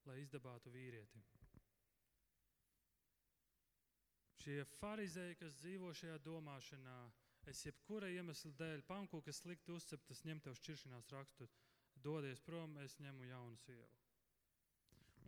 lai 0.07 0.21
izdabātu 0.23 0.71
vīrieti. 0.71 1.23
Šie 4.41 4.61
farizēji, 4.77 5.35
kas 5.41 5.55
dzīvo 5.59 5.91
šajā 5.99 6.17
domāšanā, 6.23 6.97
es 7.51 7.65
jebkura 7.65 8.09
iemesla 8.13 8.53
dēļ 8.61 8.83
pamanīju, 8.87 9.23
kas 9.27 9.41
slikti 9.43 9.73
uzcept, 9.75 10.11
es 10.13 10.23
ņemu 10.27 10.45
tev 10.45 10.55
šķiršanās 10.59 11.11
rakstu, 11.11 11.49
dodies 12.03 12.43
prom, 12.45 12.77
es 12.83 12.95
ņemu 13.01 13.27
jaunu 13.31 13.59
sievu. 13.65 13.89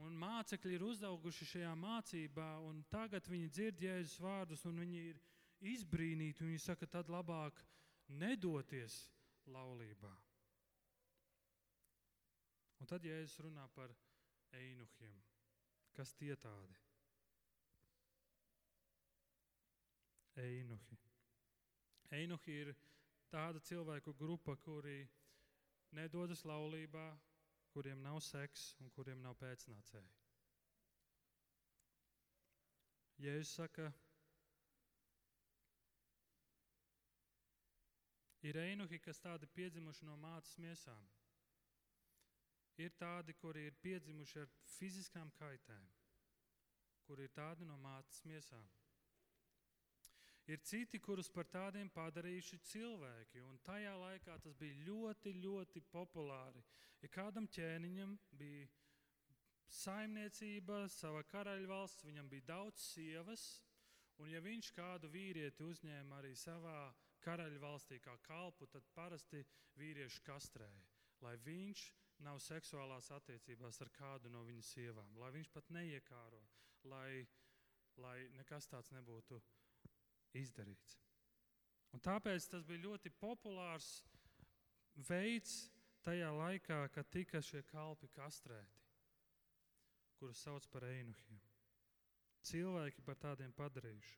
Un 0.05 0.15
mācekļi 0.15 0.77
ir 0.77 0.85
uzauguši 0.87 1.49
šajā 1.53 1.73
mācībā, 1.75 2.53
un 2.63 2.85
tagad 2.91 3.27
viņi 3.27 3.51
dzird 3.51 3.83
Jēzus 3.83 4.21
vārdus, 4.23 4.63
un 4.69 4.79
viņi 4.79 5.01
ir 5.09 5.19
izbrīnīti. 5.73 6.45
Viņi 6.47 6.61
saka, 6.63 6.87
tad 6.87 7.11
labāk 7.11 7.59
nedoties 8.21 9.01
laulībā. 9.51 10.13
Un 12.80 12.88
tad 12.88 13.03
Jēzus 13.03 13.41
runā 13.43 13.65
par 13.75 13.91
einuhiem. 14.55 15.17
Kas 15.95 16.13
tie 16.15 16.36
tādi? 16.39 16.77
Einuhi. 20.39 20.97
Einuhi 22.15 22.55
ir 22.63 22.71
tāda 23.30 23.59
cilvēku 23.59 24.13
grupa, 24.17 24.55
kuri 24.63 25.01
nedodas 25.97 26.45
laulībā, 26.47 27.09
kuriem 27.73 28.01
nav 28.01 28.21
seks 28.23 28.71
un 28.80 28.89
kuriem 28.95 29.21
nav 29.21 29.36
pēcnācēji. 29.41 30.15
Jēzus 33.19 33.51
saka, 33.59 33.91
ir 38.47 38.57
einuhi, 38.63 39.01
kas 39.03 39.19
tādi 39.19 39.49
piedzimuši 39.57 40.07
no 40.07 40.15
mātes 40.23 40.55
miesām. 40.63 41.18
Ir 42.80 42.93
tādi, 42.95 43.36
kuri 43.36 43.65
ir 43.67 43.75
piedzimuši 43.84 44.39
ar 44.39 44.51
fiziskām 44.77 45.32
kaitēm, 45.36 45.88
kuri 47.03 47.25
ir 47.27 47.34
tādi 47.36 47.67
no 47.67 47.75
mātes 47.84 48.21
miesām. 48.23 48.67
Ir 50.49 50.61
citi, 50.65 50.97
kurus 50.97 51.27
par 51.30 51.45
tādiem 51.51 51.91
padarījuši 51.93 52.57
cilvēki, 52.71 53.43
un 53.45 53.59
tajā 53.67 53.91
laikā 54.01 54.38
tas 54.41 54.55
bija 54.57 54.80
ļoti, 54.88 55.36
ļoti 55.43 55.84
populāri. 55.91 56.63
Ja 57.03 57.09
kādam 57.13 57.45
ķēniņam 57.53 58.15
bija 58.39 58.65
saimniecība, 59.69 60.88
sava 60.89 61.21
karaļvalsts, 61.30 62.07
viņam 62.07 62.32
bija 62.32 62.47
daudz 62.47 62.88
sievas, 62.95 63.45
un 64.23 64.32
ja 64.34 64.41
viņš 64.41 64.71
kādu 64.73 65.11
vīrieti 65.13 65.67
uzņēma 65.67 66.23
arī 66.23 66.34
savā 66.36 66.80
karaļvalstī 67.27 67.99
kā 68.01 68.15
kalpu, 68.25 68.71
tad 68.71 68.88
parasti 68.95 69.43
vīrieši 69.77 70.23
kastrēja, 70.25 70.86
lai 71.21 71.36
viņš 71.45 71.86
nav 72.26 72.39
seksuālās 72.43 73.11
attiecībās 73.15 73.80
ar 73.84 73.91
kādu 73.95 74.32
no 74.34 74.43
viņa 74.47 74.65
sievām, 74.65 75.17
lai 75.22 75.32
viņš 75.36 75.49
pat 75.53 75.70
neiekāro, 75.76 76.41
lai, 76.91 77.28
lai 77.97 78.17
nekas 78.38 78.67
tāds 78.67 78.91
nebūtu 78.95 79.39
izdarīts. 80.39 80.97
Un 81.95 82.03
tāpēc 82.05 82.45
tas 82.51 82.65
bija 82.67 82.86
ļoti 82.86 83.11
populārs 83.17 84.03
veids 85.09 85.70
tajā 86.05 86.30
laikā, 86.36 86.84
kad 86.93 87.09
tika 87.11 87.41
šie 87.41 87.63
kalpi 87.72 88.09
kastrēti, 88.13 88.84
kurus 90.20 90.43
sauc 90.43 90.67
par 90.74 90.86
einuhiem. 90.89 91.39
Cilvēki 92.49 93.03
par 93.03 93.17
tādiem 93.20 93.51
padarījuši. 93.55 94.17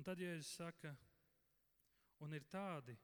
Un 0.00 0.06
tad 0.06 0.20
Jēzus 0.22 0.54
saka, 0.56 0.94
un 2.24 2.32
ir 2.34 2.46
tādi, 2.48 2.94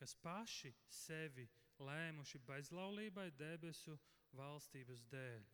kas 0.00 0.16
paši 0.24 0.72
sevi 0.88 1.46
lēmuši 1.80 2.40
bezlaulībai 2.48 3.30
debesu 3.36 3.98
valstības 4.36 5.04
dēļ 5.12 5.48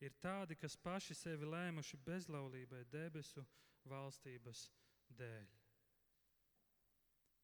ir 0.00 0.16
tādi, 0.20 0.56
kas 0.56 0.76
paši 0.80 1.14
sevi 1.14 1.48
lēmuši 1.48 1.98
bezlaulībai 2.06 2.84
debesu 2.92 3.44
valstības 3.90 4.66
dēļ. 5.20 5.48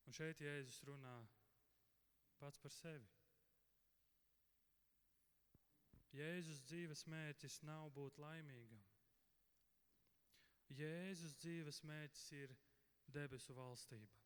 Un 0.06 0.16
šeit 0.16 0.40
Jēzus 0.40 0.82
runā 0.88 1.16
pats 2.40 2.60
par 2.62 2.72
sevi. 2.72 3.08
Jēzus 6.16 6.62
dzīves 6.64 7.04
mērķis 7.12 7.60
nav 7.68 7.90
būt 7.96 8.20
laimīgam. 8.22 8.84
Jēzus 10.78 11.34
dzīves 11.42 11.82
mērķis 11.84 12.30
ir 12.38 12.54
debesu 13.12 13.54
valstība. 13.58 14.25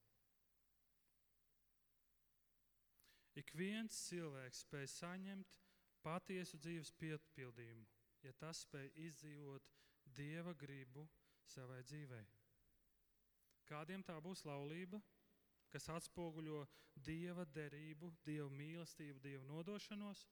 Ik 3.38 3.54
viens 3.54 3.94
cilvēks 4.08 4.64
spēj 4.66 4.86
saņemt 4.96 5.56
patiesu 6.02 6.58
dzīves 6.58 6.90
piepildījumu 6.98 7.86
ja 8.24 8.32
tas 8.40 8.64
spēj 8.66 8.90
izdzīvot 9.06 9.68
dieva 10.16 10.52
gribu 10.58 11.06
savai 11.48 11.80
dzīvei. 11.86 12.26
Kādiem 13.70 14.02
tā 14.04 14.16
būs 14.22 14.42
laulība, 14.48 15.00
kas 15.70 15.88
atspoguļo 15.94 16.64
dieva 17.06 17.46
derību, 17.46 18.10
dieva 18.26 18.50
mīlestību, 18.50 19.22
dieva 19.22 19.46
nodošanos, 19.46 20.24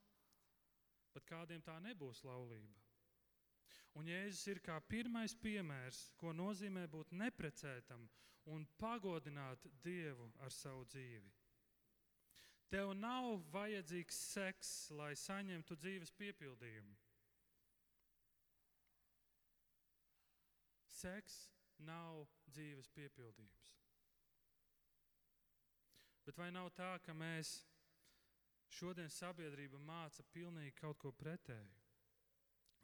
bet 1.15 1.27
kādiem 1.29 1.63
tā 1.63 1.79
nebūs 1.81 2.25
laulība. 2.27 2.83
Un 3.99 4.11
Jēzus 4.11 4.45
ir 4.53 4.61
kā 4.63 4.77
pirmais 4.85 5.35
piemērs, 5.35 6.09
ko 6.19 6.35
nozīmē 6.35 6.85
būt 6.91 7.15
neprecētam 7.19 8.05
un 8.53 8.67
pagodināt 8.79 9.65
Dievu 9.83 10.29
ar 10.45 10.53
savu 10.55 10.85
dzīvi. 10.93 11.38
Tev 12.69 12.93
nav 12.93 13.39
vajadzīgs 13.53 14.17
seks, 14.35 14.73
lai 14.93 15.15
saņemtu 15.17 15.77
dzīves 15.81 16.13
piepildījumu. 16.19 16.97
Seks 20.99 21.39
nav 21.89 22.27
dzīves 22.51 22.91
piepildījums. 22.93 23.73
Bet 26.27 26.37
vai 26.37 26.51
nav 26.53 26.69
tā, 26.77 26.91
ka 27.01 27.15
mēs 27.17 27.55
šodien 28.77 29.09
sabiedrība 29.09 29.81
māca 29.81 30.27
pilnīgi 30.35 30.75
kaut 30.77 30.99
ko 31.01 31.13
pretēju? 31.17 31.78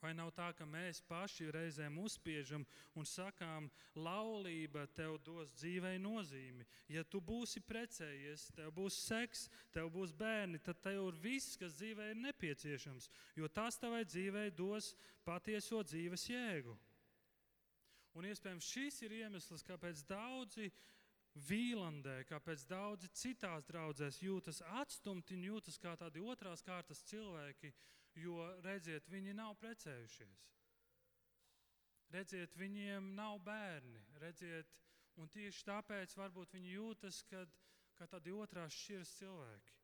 Vai 0.04 0.10
nav 0.12 0.34
tā, 0.36 0.50
ka 0.52 0.66
mēs 0.68 0.98
paši 1.08 1.46
reizēm 1.54 1.94
uzspiežam 2.02 2.66
un 2.92 3.06
sakām, 3.08 3.70
laulība 3.96 4.82
tev 4.92 5.14
dos 5.24 5.54
dzīvei 5.56 5.96
nozīmi. 6.02 6.66
Ja 6.92 7.06
tu 7.08 7.22
būsi 7.24 7.62
precējies, 7.64 8.50
tev 8.58 8.68
būs 8.76 8.98
seks, 9.06 9.46
tev 9.72 9.88
būs 9.94 10.12
bērni, 10.12 10.60
tad 10.60 10.82
tev 10.84 11.06
ir 11.06 11.20
viss, 11.22 11.56
kas 11.56 11.78
dzīvē 11.78 12.10
ir 12.12 12.20
nepieciešams, 12.20 13.08
jo 13.40 13.48
tas 13.48 13.80
tavai 13.80 14.02
dzīvei 14.04 14.50
dos 14.52 14.92
patieso 15.24 15.80
dzīves 15.88 16.28
jēgu. 16.28 16.76
Un 18.14 18.28
iespējams 18.28 18.68
šis 18.76 19.00
ir 19.06 19.16
iemesls, 19.22 19.64
kāpēc 19.64 20.04
daudzi 20.06 20.68
Vīlandē, 21.48 22.20
kāpēc 22.28 22.62
daudzi 22.70 23.08
citās 23.10 23.64
draudzēs 23.66 24.20
jūtas 24.22 24.60
atstumti 24.84 25.34
un 25.34 25.48
jūtas 25.48 25.80
kā 25.82 25.96
tādi 25.98 26.22
otrās 26.22 26.62
kārtas 26.62 27.02
cilvēki, 27.08 27.72
jo, 28.18 28.38
redziet, 28.64 29.08
viņi 29.10 29.34
nav 29.36 29.54
precējušies. 29.60 30.42
Redziet, 32.14 32.54
viņiem 32.58 33.14
nav 33.16 33.40
bērni, 33.42 34.02
redziet, 34.22 34.80
un 35.18 35.30
tieši 35.32 35.64
tāpēc 35.66 36.14
varbūt 36.18 36.54
viņi 36.54 36.76
jūtas, 36.76 37.22
kad, 37.30 37.50
kā 37.98 38.06
tādi 38.10 38.34
otrās 38.34 38.76
šķiras 38.76 39.14
cilvēki. 39.18 39.78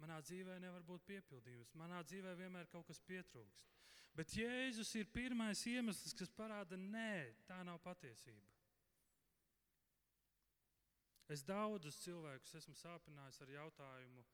Manā 0.00 0.16
dzīvē 0.24 0.56
nevar 0.62 0.82
būt 0.86 1.04
piepildījums, 1.10 1.74
manā 1.76 2.00
dzīvē 2.08 2.32
vienmēr 2.38 2.70
kaut 2.72 2.88
kas 2.88 3.02
pietrūkst. 3.04 3.68
Bet 4.16 4.32
Jēzus 4.34 4.94
ir 4.98 5.10
pirmais 5.12 5.60
iemesls, 5.70 6.14
kas 6.16 6.32
parāda, 6.34 6.78
nē, 6.80 7.36
tā 7.46 7.60
nav 7.66 7.78
patiesība. 7.84 8.48
Es 11.30 11.44
daudzus 11.46 12.00
cilvēkus 12.02 12.56
esmu 12.58 12.74
sāpinājis 12.74 13.38
ar 13.44 13.52
jautājumu, 13.54 14.24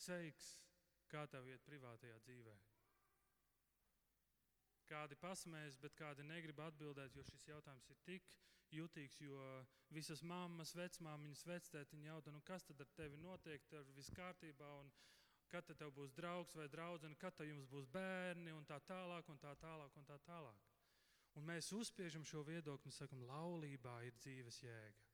seiks, 0.00 0.54
kā 1.12 1.26
tev 1.28 1.50
iet 1.50 1.64
privātajā 1.66 2.16
dzīvē. 2.24 2.54
Kādi 4.88 5.18
pasmējas, 5.20 5.76
bet 5.82 5.96
kādi 5.98 6.24
negrib 6.24 6.60
atbildēt, 6.64 7.16
jo 7.16 7.24
šis 7.28 7.44
jautājums 7.50 7.90
ir 7.92 7.98
tik 8.06 8.30
jutīgs, 8.72 9.18
jo 9.20 9.42
visas 9.92 10.22
mammas, 10.24 10.74
vecmāmiņas, 10.76 11.44
vectētiņa 11.48 12.10
jautā, 12.10 12.32
nu 12.32 12.40
kas 12.44 12.64
tad 12.68 12.80
ar 12.84 12.90
tevi 12.96 13.20
notiek, 13.20 13.64
tev 13.68 13.88
viss 13.96 14.12
kārtībā, 14.16 14.68
un 14.82 14.90
kad 15.52 15.68
tev 15.80 15.92
būs 15.96 16.12
draugs 16.16 16.54
vai 16.56 16.68
draudzene, 16.68 17.16
kad 17.20 17.36
tev 17.36 17.48
jums 17.48 17.68
būs 17.72 17.88
bērni 17.92 18.52
un 18.52 18.66
tā 18.68 18.80
tālāk 18.88 19.28
un 19.32 19.38
tā 19.40 19.54
tālāk. 19.60 19.96
Un, 19.96 20.04
tā 20.08 20.18
tālāk. 20.26 20.64
un 21.36 21.44
mēs 21.46 21.72
uzspiežam 21.72 22.24
šo 22.24 22.42
viedokli 22.42 22.90
un 22.90 22.96
sakam, 22.96 23.22
laulībā 23.28 24.00
ir 24.04 24.16
dzīves 24.18 24.62
jēga. 24.62 25.04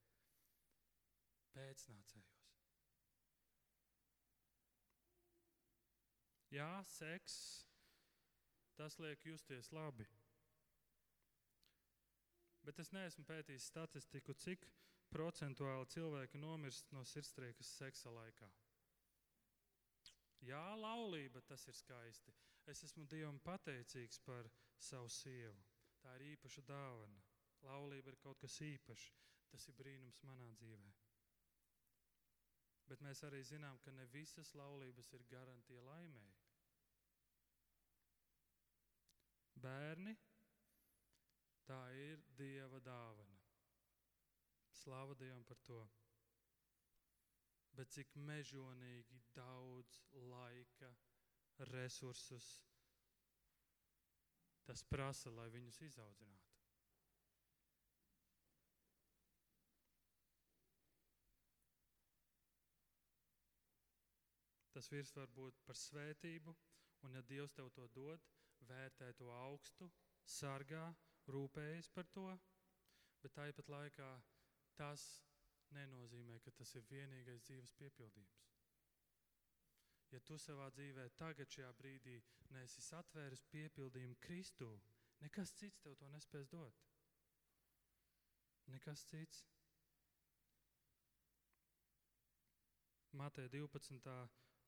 Pēcnācējos. 1.55 2.41
Jā, 6.55 6.83
seks, 6.87 7.37
tas 8.79 8.99
liek 8.99 9.25
justies 9.27 9.71
labi. 9.73 10.07
Bet 12.65 12.79
es 12.81 12.93
neesmu 12.97 13.25
pētījis 13.29 13.69
statistiku, 13.71 14.35
cik 14.41 14.65
procentuāli 15.13 15.91
cilvēki 15.95 16.41
nomirst 16.41 16.93
no 16.97 17.05
sirdstriekas 17.07 17.75
seksa 17.79 18.13
laikā. 18.15 18.49
Jā, 20.45 20.65
laulība 20.77 21.41
tas 21.49 21.69
ir 21.69 21.77
skaisti. 21.77 22.33
Es 22.69 22.83
esmu 22.87 23.05
Dievam 23.09 23.39
pateicīgs 23.45 24.21
par 24.25 24.49
savu 24.81 25.09
sievu. 25.13 25.61
Tā 26.05 26.17
ir 26.19 26.27
īpaša 26.35 26.65
dāvana. 26.69 27.23
Laulība 27.65 28.13
ir 28.13 28.21
kaut 28.21 28.41
kas 28.41 28.59
īpašs. 28.65 29.11
Tas 29.53 29.69
ir 29.71 29.77
brīnums 29.79 30.21
manā 30.27 30.51
dzīvē. 30.59 30.93
Bet 32.91 33.05
mēs 33.05 33.23
arī 33.25 33.41
zinām, 33.47 33.79
ka 33.85 33.93
ne 33.97 34.05
visas 34.13 34.51
laulības 34.59 35.13
ir 35.17 35.25
garantija 35.31 35.85
laimēji. 35.87 36.44
Bērni, 39.65 40.15
tā 41.69 41.81
ir 41.97 42.23
Dieva 42.39 42.81
dāvana. 42.85 43.41
Slāva 44.83 45.17
Dievam 45.17 45.45
par 45.49 45.61
to. 45.69 45.81
Bet 47.75 47.91
cik 47.95 48.13
mežonīgi 48.29 49.19
daudz 49.35 49.99
laika, 50.31 50.93
resursus 51.73 52.51
tas 54.65 54.83
prasa, 54.89 55.31
lai 55.31 55.49
viņus 55.53 55.81
izaudzinātu. 55.89 56.55
Tas 64.75 64.89
virs 64.91 65.13
var 65.15 65.31
būt 65.31 65.61
par 65.67 65.79
svētību, 65.79 66.55
un 67.07 67.15
ja 67.15 67.23
Dievs 67.29 67.53
tev 67.55 67.69
to 67.77 67.85
dod, 67.95 68.25
vērtē 68.69 69.13
to 69.19 69.31
augstu, 69.35 69.91
sargā, 70.37 70.85
rūpējas 71.35 71.91
par 71.95 72.09
to, 72.17 72.27
bet 73.23 73.35
tāpat 73.37 73.71
laikā 73.73 74.09
tas 74.79 75.05
nenozīmē, 75.77 76.39
ka 76.45 76.53
tas 76.59 76.75
ir 76.79 76.87
vienīgais 76.91 77.47
dzīves 77.47 77.73
piepildījums. 77.81 78.43
Ja 80.13 80.21
tu 80.23 80.37
savā 80.39 80.69
dzīvē 80.77 81.09
tagad 81.19 81.51
šajā 81.51 81.71
brīdī 81.79 82.19
neesi 82.55 82.83
atvēris 82.99 83.43
piepildījumu 83.51 84.19
Kristū, 84.23 84.69
nekas 85.25 85.55
cits 85.59 85.81
tev 85.83 85.97
to 85.99 86.11
nespēs 86.13 86.53
dot. 86.53 86.85
Nekas 88.71 89.03
cits. 89.11 89.43
Matē 93.19 93.49
12 93.51 94.15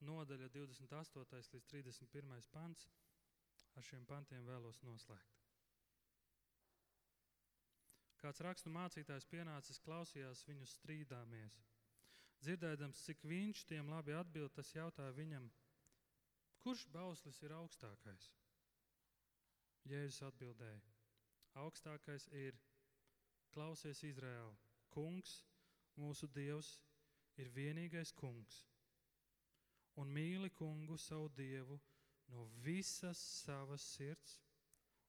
nodaļa 0.04 0.48
28. 0.54 1.54
līdz 1.54 1.68
31. 1.70 2.50
pants. 2.52 2.88
Ar 3.76 3.84
šiem 3.84 4.06
pantiem 4.08 4.46
vēlos 4.48 4.80
noslēgt. 4.86 5.36
Kāds 8.22 8.40
rakstu 8.42 8.72
mācītājs 8.72 9.26
pienācis, 9.28 9.80
klausījās 9.84 10.42
viņu 10.48 10.66
strīdāmies. 10.72 11.58
Dzirdēdams, 12.40 13.02
cik 13.04 13.24
viņš 13.28 13.64
tiem 13.68 13.90
labi 13.92 14.16
atbild, 14.16 14.54
tas 14.56 14.72
jautāja 14.74 15.12
viņam, 15.16 15.50
kurš 16.64 16.86
bauslis 16.92 17.42
ir 17.44 17.54
augstākais? 17.56 18.30
Jēzus 19.86 20.24
atbildēja, 20.26 20.80
augstākais 21.62 22.26
ir 22.32 22.56
klausies 23.54 24.02
Izraēlu. 24.08 24.56
Kungs, 24.96 25.42
mūsu 26.00 26.28
Dievs, 26.32 26.72
ir 27.36 27.52
vienīgais 27.52 28.12
kungs 28.16 28.64
un 30.00 30.12
mīli 30.12 30.50
kungu 30.52 30.96
savu 31.00 31.28
dievu 31.36 31.78
no 32.32 32.44
visas 32.64 33.18
savas 33.18 33.82
sirds 33.94 34.40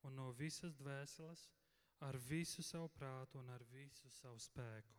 un 0.06 0.16
no 0.16 0.32
visas 0.32 0.76
dvēseles, 0.78 1.48
ar 2.06 2.18
visu 2.30 2.64
savu 2.64 2.90
prātu 2.94 3.40
un 3.42 3.50
ar 3.50 3.64
visu 3.72 4.10
savu 4.20 4.40
spēku. 4.40 4.98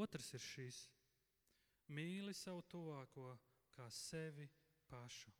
Otrs 0.00 0.32
ir 0.36 0.44
šis: 0.44 0.78
mīli 1.92 2.34
savu 2.34 2.64
tuvāko 2.72 3.34
kā 3.76 3.88
sevi 3.92 4.48
pašu. 4.88 5.32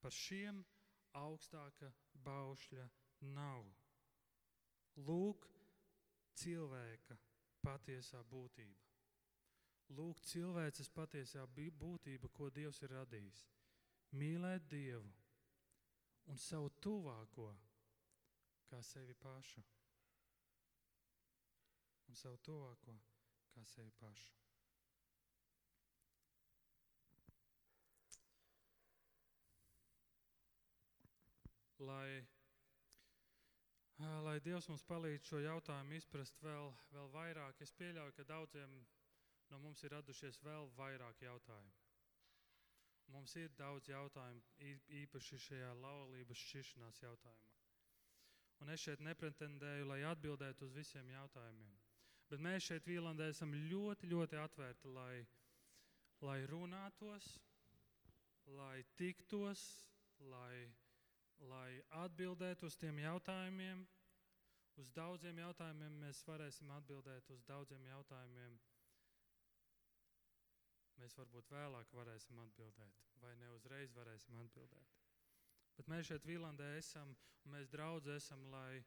Par 0.00 0.12
šiem 0.16 0.62
augstāka 1.20 1.90
baušļa 2.24 2.86
nav. 3.36 3.66
Lūk, 5.08 5.46
cilvēka 6.40 7.16
patiesā 7.64 8.22
būtība. 8.30 8.88
Lūk, 9.96 10.20
cilvēces 10.22 10.88
patiesā 10.94 11.46
būtība, 11.56 12.30
ko 12.32 12.48
Dievs 12.54 12.80
ir 12.86 12.94
radījis. 12.94 13.48
Mīlēt 14.18 14.64
Dievu 14.70 15.10
un 16.32 16.38
savu 16.38 16.70
tuvāko 16.82 17.44
kā 18.70 18.80
sevi 18.86 19.14
pašu. 19.22 19.62
Un 22.10 22.18
savu 22.18 22.38
tuvāko 22.48 22.94
kā 23.54 23.62
sevi 23.70 23.92
pašu. 24.00 24.32
Lai, 31.80 32.20
lai 34.26 34.34
Dievs 34.44 34.68
mums 34.68 34.82
palīdz 34.90 35.30
šo 35.30 35.38
jautājumu 35.40 35.96
izprast 35.96 36.42
vēl, 36.44 36.74
vēl 36.92 37.08
vairāk, 37.14 37.62
es 37.64 37.72
pieļauju, 37.78 38.16
ka 38.18 38.26
daudziem 38.34 38.74
no 39.50 39.62
mums 39.64 39.80
ir 39.86 39.94
radušies 39.96 40.42
vēl 40.44 40.68
vairāk 40.76 41.24
jautājumu. 41.24 41.89
Mums 43.10 43.34
ir 43.40 43.50
daudz 43.58 43.88
jautājumu, 43.90 44.42
īpaši 45.02 45.38
šajā 45.46 45.70
laulības 45.82 46.42
šķiršanās 46.46 47.00
jautājumā. 47.02 47.50
Un 48.62 48.70
es 48.74 48.82
šeit 48.84 49.00
nepretendēju, 49.06 49.86
lai 49.90 50.00
atbildētu 50.10 50.66
uz 50.68 50.74
visiem 50.76 51.08
jautājumiem. 51.14 51.76
Bet 52.30 52.42
mēs 52.46 52.66
šeit 52.70 52.86
Vīlandē 52.86 53.30
esam 53.32 53.54
ļoti, 53.70 54.10
ļoti 54.12 54.38
atvērti, 54.42 54.90
lai, 54.94 55.14
lai 56.28 56.36
runātos, 56.50 57.30
lai 58.58 58.84
tiktos, 59.00 59.62
lai, 60.34 60.68
lai 61.50 61.70
atbildētu 62.04 62.68
uz 62.70 62.76
tiem 62.84 63.00
jautājumiem. 63.02 63.82
Uz 64.80 64.92
daudziem 64.96 65.40
jautājumiem 65.42 65.96
mēs 66.04 66.20
varēsim 66.28 66.70
atbildēt, 66.76 67.32
uz 67.34 67.42
daudziem 67.48 67.84
jautājumiem 67.90 68.60
Mēs 71.00 71.14
varbūt 71.16 71.50
vēlāk 71.54 71.92
varēsim 71.96 72.40
atbildēt, 72.44 72.98
vai 73.22 73.32
ne 73.40 73.50
uzreiz 73.56 73.92
varēsim 73.96 74.36
atbildēt. 74.42 74.96
Bet 75.78 75.88
mēs 75.88 76.10
šeit 76.10 76.26
Vīlandē 76.28 76.66
esam, 76.78 77.14
un 77.46 77.54
mēs 77.54 77.70
draudz 77.72 78.10
esam, 78.14 78.42
lai 78.52 78.82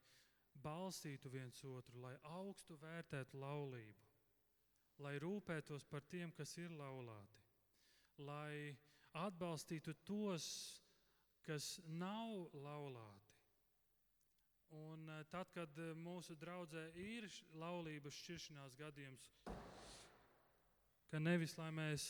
balstītu 0.61 1.31
viens 1.33 1.63
otru, 1.65 2.01
lai 2.05 2.13
augstu 2.35 2.77
vērtētu 2.83 3.39
laulību, 3.41 4.09
lai 5.05 5.15
rūpētos 5.23 5.87
par 5.89 6.05
tiem, 6.13 6.31
kas 6.37 6.53
ir 6.61 6.75
laulāti, 6.77 7.41
lai 8.29 8.75
atbalstītu 9.23 9.95
tos, 10.05 10.45
kas 11.47 11.71
nav 12.03 12.45
laulāti. 12.53 13.33
Un 14.73 15.09
eh, 15.13 15.23
tad, 15.29 15.49
kad 15.53 15.77
eh, 15.77 15.91
mūsu 16.01 16.33
draudzē 16.41 16.87
ir 16.97 17.27
laulības 17.61 18.15
šķiršanās 18.23 18.77
gadījums, 18.79 19.27
ka 21.13 21.19
nevis 21.21 21.53
lai 21.59 21.67
mēs 21.69 22.03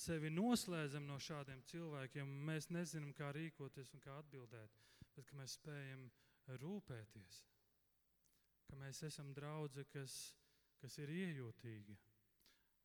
sevi 0.00 0.30
noslēdzam 0.32 1.04
no 1.04 1.18
šādiem 1.20 1.58
cilvēkiem, 1.68 2.30
mēs 2.48 2.70
nezinām, 2.72 3.10
kā 3.18 3.26
rīkoties 3.36 3.90
un 3.92 4.00
kā 4.00 4.14
atbildēt, 4.16 4.78
bet 5.12 5.26
ka 5.28 5.36
mēs 5.36 5.58
spējam 5.58 6.06
rūpēties, 6.62 7.40
ka 8.70 8.78
mēs 8.80 9.02
esam 9.10 9.34
draugi, 9.36 9.84
kas, 9.92 10.14
kas 10.80 10.96
ir 11.04 11.12
iejūtīgi. 11.12 11.98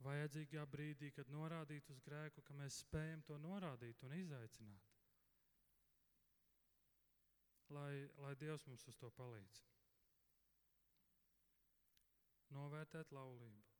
Vajadzīgā 0.03 0.65
brīdī, 0.67 1.13
kad 1.15 1.31
norādīt 1.31 1.87
uz 1.93 2.01
grēku, 2.03 2.43
ka 2.43 2.57
mēs 2.59 2.81
spējam 2.83 3.23
to 3.29 3.37
norādīt 3.39 4.03
un 4.03 4.17
izaicināt. 4.17 4.91
Lai, 7.71 7.93
lai 8.25 8.33
Dievs 8.43 8.67
mums 8.67 8.83
uz 8.91 8.99
to 8.99 9.07
palīdz. 9.15 9.63
Novērtēt 12.59 13.15
laulību 13.15 13.74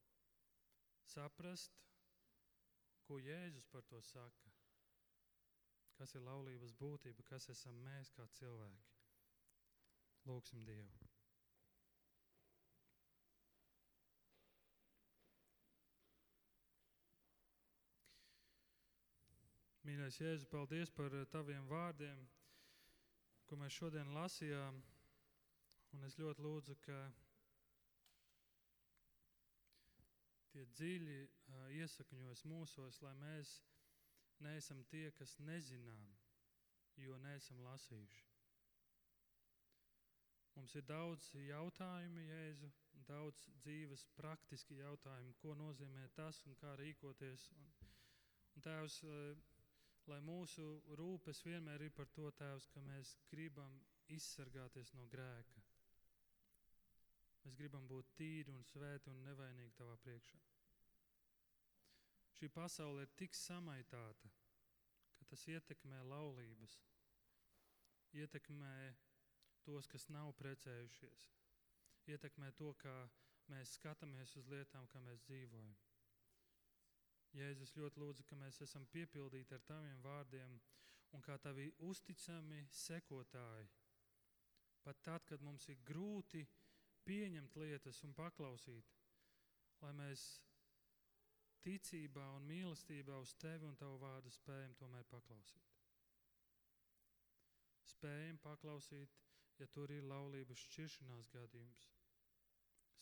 saprast, 1.14 1.74
ko 3.06 3.20
Jēzus 3.22 3.68
par 3.72 3.86
to 3.90 4.02
saka. 4.02 4.54
Kas 5.96 6.16
ir 6.18 6.26
laulības 6.26 6.74
būtība, 6.76 7.24
kas 7.30 7.50
esam 7.54 7.78
mēs 7.86 8.12
kā 8.18 8.26
cilvēki. 8.40 8.96
Lūksim 10.28 10.66
Dievu. 10.68 11.06
Mīļais 19.86 20.18
Jēzu, 20.18 20.48
paldies 20.50 20.90
par 20.90 21.14
taviem 21.30 21.68
vārdiem, 21.70 22.22
ko 23.46 23.58
mēs 23.62 23.76
šodien 23.78 24.10
lasījām. 24.18 24.82
Un 25.94 26.08
es 26.08 26.18
ļoti 26.18 26.42
lūdzu, 26.42 26.76
ka 26.88 26.98
tie 30.56 30.64
dziļi 30.78 31.16
iesakņojas 31.82 32.46
mūsos, 32.48 33.02
lai 33.04 33.12
mēs 33.20 33.58
neesam 34.46 34.84
tie, 34.92 35.10
kas 35.20 35.34
nezinām, 35.50 36.14
jo 37.04 37.18
neesam 37.28 37.60
lasījuši. 37.68 38.24
Mums 40.56 40.76
ir 40.80 40.86
daudz 40.88 41.26
jautājumu, 41.44 42.22
Jēzu, 42.30 42.70
daudz 43.10 43.42
dzīves 43.66 44.06
praktiski 44.16 44.78
jautājumu, 44.80 45.34
ko 45.42 45.52
nozīmē 45.60 46.06
tas 46.20 46.40
un 46.48 46.56
kā 46.62 46.72
rīkoties. 46.80 47.50
Un, 47.60 47.74
un 48.56 48.64
tēvs, 48.70 49.02
lai 50.14 50.22
mūsu 50.30 50.70
rūpes 51.02 51.44
vienmēr 51.50 51.84
ir 51.90 51.94
par 52.00 52.08
to, 52.16 52.30
Tēvs, 52.40 52.70
ka 52.72 52.86
mēs 52.88 53.12
gribam 53.34 53.76
izsargāties 54.20 54.96
no 54.96 55.10
grēka. 55.12 55.65
Mēs 57.46 57.58
gribam 57.60 57.86
būt 57.86 58.10
tīri 58.18 58.50
un 58.50 58.64
svēti 58.66 59.12
un 59.12 59.22
nevainīgi 59.22 59.76
Tavā 59.78 59.96
priekšā. 60.02 60.40
Šī 62.36 62.50
pasaule 62.52 63.06
ir 63.06 63.12
tik 63.20 63.38
samaitāta, 63.38 64.32
ka 65.16 65.28
tas 65.30 65.46
ietekmē 65.48 66.02
laulības, 66.10 66.80
ietekmē 68.18 68.74
tos, 69.68 69.88
kas 69.88 70.10
nav 70.10 70.34
precējušies, 70.42 71.28
ietekmē 72.12 72.50
to, 72.58 72.74
kā 72.82 72.96
mēs 73.54 73.78
skatāmies 73.78 74.36
uz 74.42 74.50
lietām, 74.52 74.90
kā 74.92 75.00
mēs 75.06 75.22
dzīvojam. 75.30 75.78
Jēzus 77.36 77.76
ļoti 77.78 78.02
lūdzu, 78.02 78.26
ka 78.26 78.36
mēs 78.40 78.62
esam 78.66 78.90
piepildīti 78.92 79.56
ar 79.56 79.64
taviem 79.70 80.02
vārdiem 80.02 80.60
un 81.16 81.24
kā 81.24 81.38
tavi 81.40 81.70
uzticami 81.88 82.66
sekotāji. 82.72 83.68
Pat 84.86 85.02
tad, 85.04 85.26
kad 85.30 85.42
mums 85.44 85.70
ir 85.70 85.80
grūti 85.88 86.44
pieņemt 87.06 87.56
lietas 87.62 88.02
un 88.08 88.14
paklausīt, 88.18 88.92
lai 89.82 89.92
mēs 89.98 90.26
ticībā 91.66 92.26
un 92.38 92.48
mīlestībā 92.50 93.18
uz 93.22 93.34
tevi 93.42 93.68
un 93.70 93.78
tavu 93.82 93.98
vārdu 94.02 94.34
spējam 94.34 94.76
tomēr 94.82 95.06
paklausīt. 95.10 95.72
Spējam 97.96 98.38
paklausīt, 98.44 99.14
ja 99.60 99.68
tur 99.74 99.94
ir 99.94 100.06
laulības 100.10 100.66
šķiršanās 100.68 101.30
gadījums. 101.34 101.88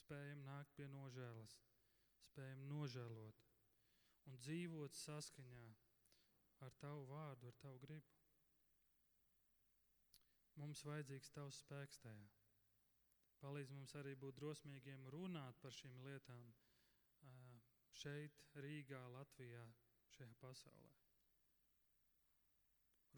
Spējam 0.04 0.44
nākt 0.48 0.76
pie 0.78 0.88
nožēlas, 0.92 1.58
spējam 2.30 2.68
nožēlot 2.70 3.44
un 4.30 4.40
dzīvot 4.44 4.96
saskaņā 4.98 5.66
ar 6.66 6.76
Tavu 6.80 7.08
vārdu, 7.10 7.50
ar 7.50 7.60
Tavu 7.64 7.80
gribu. 7.84 8.20
Mums 10.62 10.84
vajadzīgs 10.88 11.34
Tavs 11.36 11.60
spēks 11.64 12.00
tajā. 12.04 12.43
Palīdz 13.44 13.74
mums 13.76 13.94
arī 14.00 14.14
būt 14.16 14.38
drosmīgiem 14.40 15.08
runāt 15.16 15.58
par 15.64 15.76
šīm 15.76 15.98
lietām 16.06 16.54
šeit, 18.02 18.40
Rīgā, 18.64 19.02
Latvijā, 19.16 19.64
šajā 20.16 20.34
pasaulē. 20.42 20.94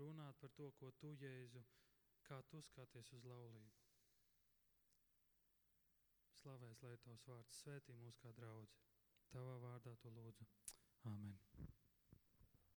Runāt 0.02 0.42
par 0.42 0.52
to, 0.58 0.72
ko 0.80 0.92
Tu, 1.00 1.14
Jēzu, 1.22 1.64
kā 2.28 2.42
Tu 2.52 2.62
skaties 2.72 3.14
uz 3.16 3.30
laulību. 3.32 3.86
Slavēs, 6.42 6.84
lai 6.84 6.98
Tavs 7.06 7.30
vārds 7.32 7.62
svētī 7.64 7.96
mūs 8.02 8.20
kā 8.26 8.34
draudzi. 8.42 8.84
Tavā 9.32 9.58
vārdā 9.64 9.96
to 10.04 10.12
lūdzu. 10.20 10.52
Amen. 11.14 11.40